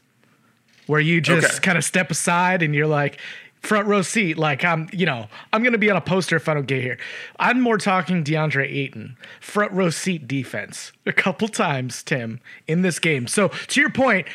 [0.87, 1.59] where you just Okay.
[1.63, 3.19] kind of step aside and you're like
[3.65, 6.49] front row seat like I'm you know I'm going to be on a poster if
[6.49, 6.99] I don't get here.
[7.39, 12.99] I'm more talking DeAndre Ayton front row seat defense a couple times Tim in this
[12.99, 13.27] game.
[13.27, 14.27] So to your point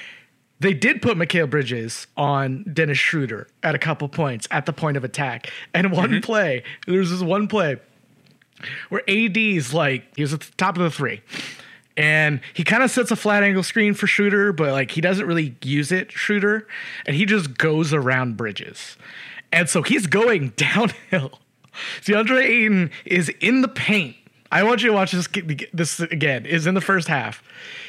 [0.60, 4.98] they did put Mikal Bridges on Dennis Schroeder at a couple points at the point
[4.98, 5.50] of attack.
[5.74, 6.20] And one mm-hmm.
[6.20, 7.78] play, there's this one play
[8.90, 11.22] where AD's like, he was at the top of the three.
[12.00, 15.26] And he kind of sets a flat angle screen for Schroeder, but like he doesn't
[15.26, 16.66] really use it, Schroeder.
[17.06, 18.96] And he just goes around Bridges.
[19.52, 21.40] And so he's going downhill.
[22.02, 24.16] DeAndre Ayton is in the paint.
[24.50, 25.28] I want you to watch this
[25.74, 26.46] this again.
[26.46, 27.44] Is in the first half.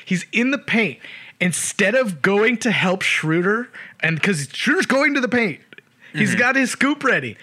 [0.05, 0.99] He's in the paint.
[1.41, 5.61] Instead of going to help Schroeder, and because Schroeder's going to the paint,
[6.13, 6.39] he's mm-hmm.
[6.39, 7.37] got his scoop ready.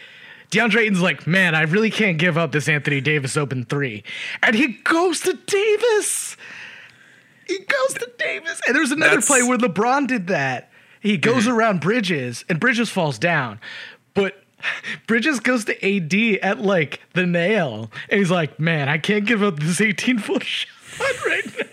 [0.51, 4.03] DeAndre Ayton's like, man, I really can't give up this Anthony Davis open three.
[4.41, 6.37] And he goes to Davis.
[7.47, 8.61] He goes to Davis.
[8.65, 10.71] And there's another That's- play where LeBron did that.
[10.99, 11.55] He goes mm-hmm.
[11.55, 13.59] around Bridges and Bridges falls down.
[14.13, 14.41] But
[15.07, 17.91] Bridges goes to AD at like the nail.
[18.09, 21.63] And he's like, man, I can't give up this 18 foot shot right now.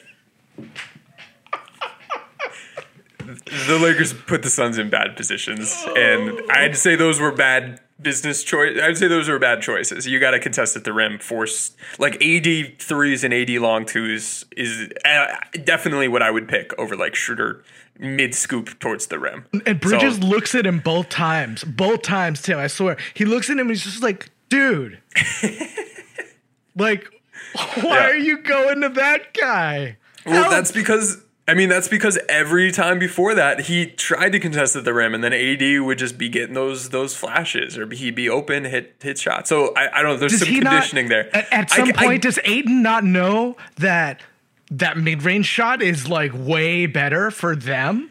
[3.66, 8.42] the Lakers put the Suns in bad positions, and I'd say those were bad business
[8.42, 8.78] choice.
[8.82, 10.06] I'd say those are bad choices.
[10.06, 14.44] You got to contest at the rim, force like AD threes and AD long twos
[14.56, 15.26] is uh,
[15.64, 17.62] definitely what I would pick over like Schroeder
[17.98, 19.46] mid scoop towards the rim.
[19.66, 21.62] And Bridges So- looks at him both times.
[21.64, 22.58] Both times, Tim.
[22.58, 22.96] I swear.
[23.14, 24.98] He looks at him and he's just like, dude.
[26.76, 27.08] like,
[27.80, 28.06] why Yeah.
[28.08, 29.96] are you going to that guy?
[30.26, 30.50] Well, Help.
[30.50, 34.84] that's because I mean that's because every time before that he tried to contest at
[34.84, 38.28] the rim, and then AD would just be getting those those flashes, or he'd be
[38.30, 39.50] open, hit hit shots.
[39.50, 40.16] So I, I don't know.
[40.16, 41.36] There's Does some conditioning not, there.
[41.36, 44.22] At, at some I- point, does Ayton not know that
[44.70, 48.10] that mid range shot is like way better for them?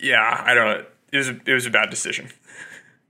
[0.00, 0.84] yeah, I don't know.
[1.12, 2.28] It was a, it was a bad decision.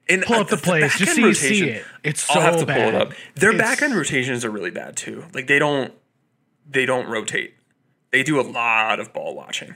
[0.08, 1.84] And Pull up the plays just so you see it.
[2.02, 2.94] It's I'll have so to pull it bad.
[2.94, 3.12] up.
[3.36, 5.24] Their It's- back end rotations are really bad too.
[5.34, 5.92] Like they don't
[6.68, 7.54] they don't rotate.
[8.12, 9.74] They do a lot of ball watching.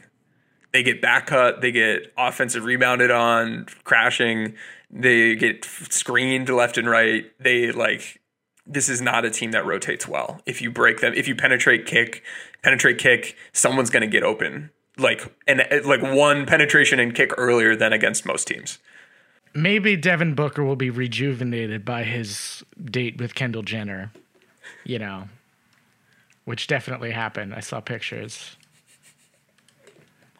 [0.72, 1.62] They get back cut.
[1.62, 4.55] They get offensive rebounded on, crashing.
[4.91, 7.24] They get screened left and right.
[7.41, 8.20] They like
[8.66, 10.41] this is not a team that rotates well.
[10.45, 12.22] If you break them, if you penetrate kick,
[12.62, 14.70] penetrate kick, someone's going to get open.
[14.99, 18.78] Like and uh, like one penetration and kick earlier than against most teams.
[19.55, 24.12] Maybe Devin Booker will be rejuvenated by his date with Kendall Jenner.
[24.84, 25.28] You know,
[26.47, 27.53] which definitely happened.
[27.53, 28.57] I saw pictures.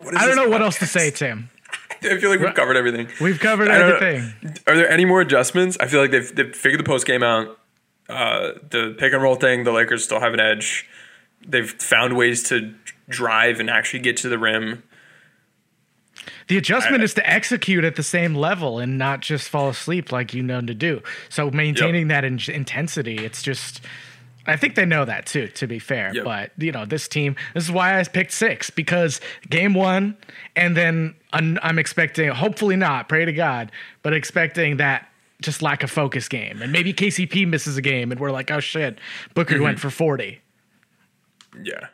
[0.01, 1.51] I don't know what else to say, Tim.
[2.03, 3.09] I feel like we've covered everything.
[3.21, 3.97] We've covered don't know.
[3.97, 4.57] everything.
[4.67, 5.77] Are there any more adjustments?
[5.81, 7.59] I feel like they've, they've figured the post game out.
[8.09, 10.89] Uh, the pick and roll thing, the Lakers still have an edge.
[11.47, 12.75] They've found ways to
[13.09, 14.85] drive and actually get to the rim.
[16.49, 20.13] The adjustment I- is to execute at the same level and not just fall asleep
[20.13, 21.03] like you know to do.
[21.29, 23.81] So maintaining that in- intensity, it's just.
[24.47, 25.49] I think they know that too.
[25.49, 26.25] To be fair, Yep.
[26.25, 27.37] but you know this team.
[27.55, 29.21] This is why I picked six because
[29.51, 30.17] game one,
[30.55, 32.29] and then I'm, I'm expecting.
[32.29, 33.09] Hopefully not.
[33.09, 33.73] Pray to God,
[34.03, 35.09] but expecting that
[35.43, 38.61] just lack of focus game, and maybe KCP misses a game, and we're like, oh
[38.61, 38.99] shit,
[39.35, 39.65] Booker Mm-hmm.
[39.65, 40.41] went for forty.
[41.63, 41.89] Yeah.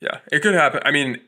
[0.00, 0.18] Yeah.
[0.30, 0.80] It could happen.
[0.84, 1.20] I mean,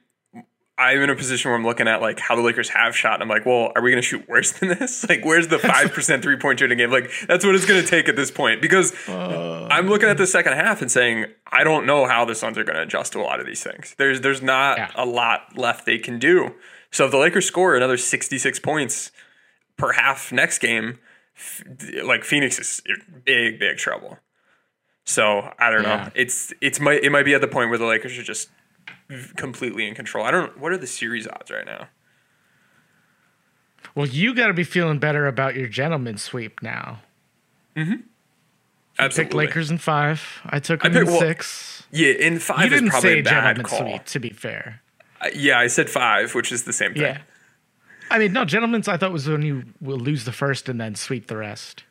[0.78, 3.14] I'm in a position where I'm looking at like how the Lakers have shot.
[3.14, 5.04] And I'm like, well, are we going to shoot worse than this?
[5.08, 6.90] Like, where's the 5% three point shooting game?
[6.90, 9.68] Like, that's what it's going to take at this point because uh.
[9.70, 12.64] I'm looking at the second half and saying, I don't know how the Suns are
[12.64, 13.94] going to adjust to a lot of these things.
[13.96, 14.90] There's, there's not Yeah.
[14.94, 16.54] a lot left they can do.
[16.90, 19.12] So if the Lakers score another 66 points
[19.78, 20.98] per half next game,
[22.04, 24.18] like Phoenix is in big, big trouble.
[25.04, 26.04] So I don't Yeah.
[26.06, 26.10] know.
[26.14, 28.48] It's it's might it might be at the point where the Lakers are just
[29.36, 30.24] completely in control.
[30.24, 30.58] I don't.
[30.58, 31.88] What are the series odds right now?
[33.94, 37.00] Well, you got to be feeling better about your gentleman sweep now.
[37.76, 37.94] Mm-hmm.
[38.98, 39.24] Absolutely.
[39.24, 40.40] Picked Lakers in five.
[40.46, 41.86] I took I them in picked- well, six.
[41.92, 43.78] Yeah, in five You didn't probably say a bad gentleman call.
[43.80, 44.82] sweep, to be fair.
[45.20, 47.02] Uh, Yeah, I said five, which is the same thing.
[47.02, 47.18] Yeah.
[48.10, 50.94] I mean, no, gentlemen's I thought was when you will lose the first and then
[50.94, 51.84] sweep the rest.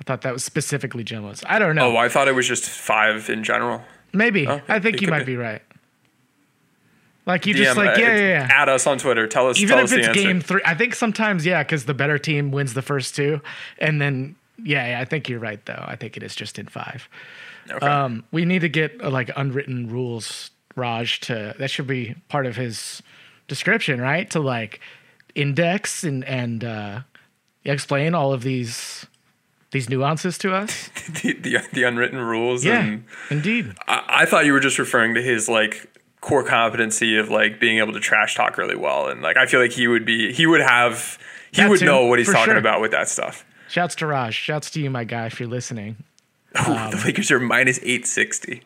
[0.00, 1.42] I thought that was specifically gentlemen's.
[1.46, 1.92] I don't know.
[1.92, 3.82] Oh, I thought it was just five in general.
[4.12, 4.46] Maybe.
[4.46, 5.32] Oh, I think you might be.
[5.32, 5.62] be right.
[7.28, 8.48] Like you just DM, like, uh, yeah, yeah, yeah.
[8.50, 9.26] Add us on Twitter.
[9.26, 9.58] Tell us.
[9.58, 12.50] Even tell if us it's game three, I think sometimes, yeah, because the better team
[12.50, 13.42] wins the first two.
[13.78, 15.84] And then, yeah, yeah, I think you're right, though.
[15.86, 17.06] I think it is just in five.
[17.70, 17.86] Okay.
[17.86, 21.20] Um, we need to get uh, like unwritten rules, Raj.
[21.20, 23.02] To that should be part of his
[23.46, 24.30] description, right?
[24.30, 24.80] To like
[25.34, 27.00] index and and uh,
[27.62, 29.06] explain all of these
[29.70, 30.88] these nuances to us.
[31.22, 32.64] the, the the unwritten rules.
[32.64, 33.74] Yeah, And indeed.
[33.86, 35.86] I, I thought you were just referring to his like
[36.28, 39.60] core competency of like being able to trash talk really well, and like I feel
[39.60, 41.18] like he would be he would have
[41.52, 42.58] he That would too, know what he's talking sure.
[42.58, 43.44] about with that stuff.
[43.68, 44.34] Shouts to Raj.
[44.34, 45.96] Shouts to you, my guy, if you're listening.
[46.68, 48.62] Ooh, Um, the Lakers are minus eight sixty.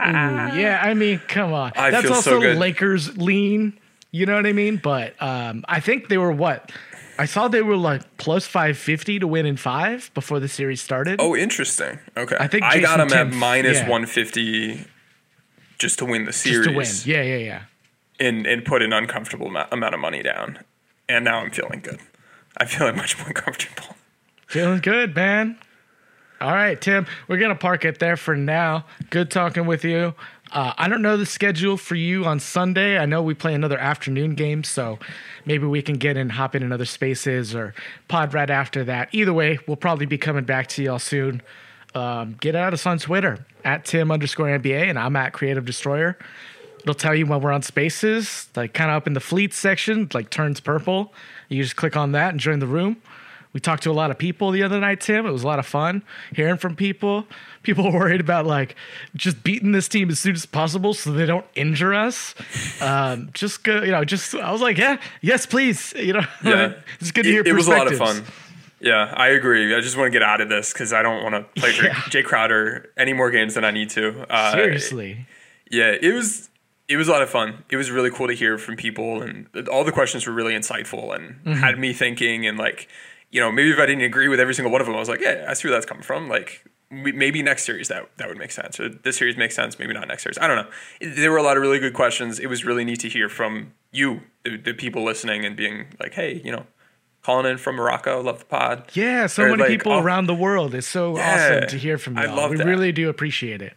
[0.00, 1.72] Ooh, yeah, I mean, come on.
[1.76, 2.56] I That's so also good.
[2.56, 3.78] Lakers lean.
[4.10, 4.76] You know what I mean?
[4.82, 6.72] But um, I think they were what?
[7.18, 11.20] I saw they were like plus 550 to win in five before the series started.
[11.20, 11.98] Oh, interesting.
[12.16, 13.88] Okay, I think I got them him at minus yeah.
[13.88, 14.86] one fifty
[15.82, 16.86] just to win the just series to win.
[17.04, 17.62] Yeah, yeah, yeah.
[18.18, 20.60] and and put an uncomfortable amount of money down,
[21.08, 22.00] and now I'm feeling good.
[22.56, 23.96] I'm feeling much more comfortable.
[24.46, 25.58] Feeling good, man.
[26.40, 28.84] All right, Tim, we're going to park it there for now.
[29.10, 30.14] Good talking with you.
[30.50, 32.98] Uh, I don't know the schedule for you on Sunday.
[32.98, 34.98] I know we play another afternoon game, so
[35.46, 37.74] maybe we can get in, hop in another spaces or
[38.08, 39.08] pod right after that.
[39.12, 41.42] Either way, we'll probably be coming back to y'all soon.
[41.94, 46.16] Um, get at us on Twitter at Tim underscore NBA, and I'm at Creative Destroyer.
[46.80, 50.08] It'll tell you when we're on spaces, like kind of up in the fleet section,
[50.12, 51.12] like turns purple.
[51.48, 52.96] You just click on that and join the room.
[53.52, 55.26] We talked to a lot of people the other night, Tim.
[55.26, 56.02] It was a lot of fun
[56.34, 57.26] hearing from people.
[57.62, 58.74] People worried about like
[59.14, 62.34] just beating this team as soon as possible so they don't injure us.
[62.80, 65.92] Um, just go, you know, just I was like, yeah, yes, please.
[65.94, 67.42] You know, Yeah, it's good to hear.
[67.42, 68.24] It, it was a lot of fun.
[68.82, 69.74] Yeah, I agree.
[69.74, 71.84] I just want to get out of this because I don't want to play Jay-
[71.86, 71.94] Yeah.
[71.94, 74.26] Jae Crowder any more games than I need to.
[74.28, 75.26] Uh, Seriously,
[75.70, 76.50] Yeah, it was
[76.88, 77.64] it was a lot of fun.
[77.70, 81.14] It was really cool to hear from people, and all the questions were really insightful
[81.14, 81.52] and Mm-hmm.
[81.52, 82.46] had me thinking.
[82.46, 82.88] And like,
[83.30, 85.08] you know, maybe if I didn't agree with every single one of them, I was
[85.08, 86.28] like, yeah, I see where that's coming from.
[86.28, 89.78] Like, maybe next series that that would make sense, or this series makes sense.
[89.78, 90.38] Maybe not next series.
[90.38, 90.68] I don't know.
[91.14, 92.38] There were a lot of really good questions.
[92.40, 96.14] It was really neat to hear from you, the, the people listening, and being like,
[96.14, 96.66] hey, you know.
[97.22, 98.84] Calling in from Morocco, love the pod.
[98.94, 99.26] yeah.
[99.28, 100.74] So Or, many like, people around the world.
[100.74, 102.32] It's so Yeah, awesome to hear from I you.
[102.32, 102.66] love We that.
[102.66, 103.74] really do appreciate it.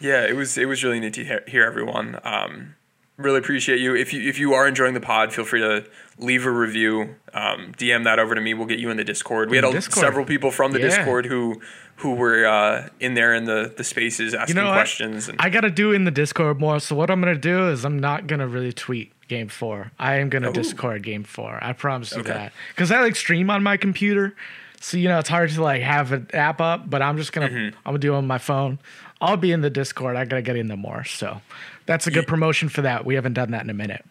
[0.00, 2.18] Yeah, it was it was really neat to hear, hear everyone.
[2.24, 2.74] Um,
[3.16, 3.94] really appreciate you.
[3.96, 5.84] If you if you are enjoying the pod, feel free to
[6.18, 7.14] leave a review.
[7.34, 8.54] Um, DM that over to me.
[8.54, 9.50] We'll get you in the Discord.
[9.50, 10.88] We had a, several people from the Yeah.
[10.88, 11.60] Discord who
[11.96, 15.28] who were uh, in there in the the spaces asking You know questions.
[15.28, 16.78] And I got to do in the Discord more.
[16.80, 19.92] So what I'm gonna do is I'm not gonna really tweet Game Four.
[19.98, 21.58] I am gonna Discord Game Four.
[21.62, 22.32] I promise you Okay.
[22.32, 24.34] that because I like stream on my computer.
[24.80, 27.48] So you know it's hard to like have an app up, but I'm just gonna
[27.48, 27.76] Mm-hmm.
[27.78, 28.78] I'm gonna do it on my phone.
[29.20, 30.16] I'll be in the Discord.
[30.16, 31.04] I gotta get in there more.
[31.04, 31.40] So
[31.86, 33.04] that's a good promotion for that.
[33.04, 34.04] We haven't done that in a minute.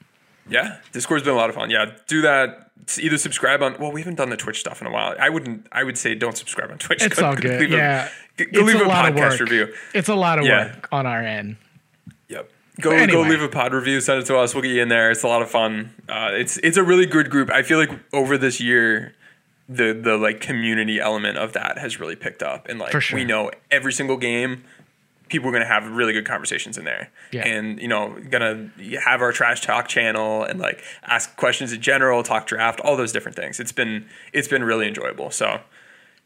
[0.50, 1.70] yeah, Discord's been a lot of fun.
[1.70, 2.64] Yeah, do that.
[3.00, 3.76] Either subscribe on.
[3.80, 5.16] Well, we haven't done the Twitch stuff in a while.
[5.20, 5.68] I wouldn't.
[5.72, 7.02] I would say don't subscribe on Twitch.
[7.04, 7.60] It's Go- all good.
[7.62, 9.40] leave yeah, go- go it's leave a, lot of podcast work.
[9.42, 9.74] review.
[9.94, 10.68] It's a lot of Yeah.
[10.76, 11.58] work on our end.
[12.80, 14.54] Go But go leave a pod review, send it to us.
[14.54, 15.10] We'll get you in there.
[15.10, 15.96] It's a lot of fun.
[16.08, 17.50] Uh, it's it's a really good group.
[17.50, 19.16] I feel like over this year,
[19.68, 23.18] the the like community element of that has really picked up, and like sure.
[23.18, 24.64] we know every single game,
[25.28, 27.48] people are gonna have really good conversations in there, Yeah.
[27.48, 28.70] and you know gonna
[29.04, 33.12] have our trash talk channel and like ask questions in general, talk draft, all those
[33.12, 33.60] different things.
[33.60, 35.32] It's been it's been really enjoyable.
[35.32, 35.62] So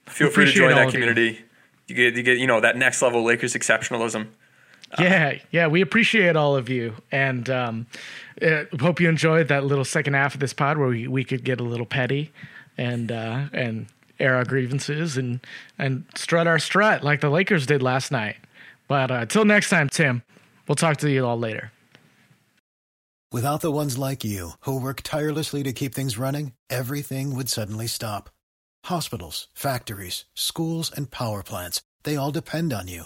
[0.08, 1.00] feel free to join that of you.
[1.00, 1.46] community.
[1.88, 4.28] You get you get you know that next level Lakers exceptionalism.
[5.00, 7.88] Yeah, yeah, we appreciate all of you, and um,
[8.42, 11.44] uh, hope you enjoyed that little second half of this pod where we, we could
[11.44, 12.32] get a little petty,
[12.78, 13.88] and uh, and
[14.20, 15.40] air our grievances and
[15.78, 18.36] and strut our strut like the Lakers did last night.
[18.88, 20.24] But uh, until next time, Tim,
[20.68, 21.72] we'll talk to you all later.
[23.32, 27.88] Without the ones like you, who work tirelessly to keep things running, everything would suddenly
[27.88, 28.30] stop.
[28.86, 33.06] Hospitals, factories, schools, and power plants, they all depend on you.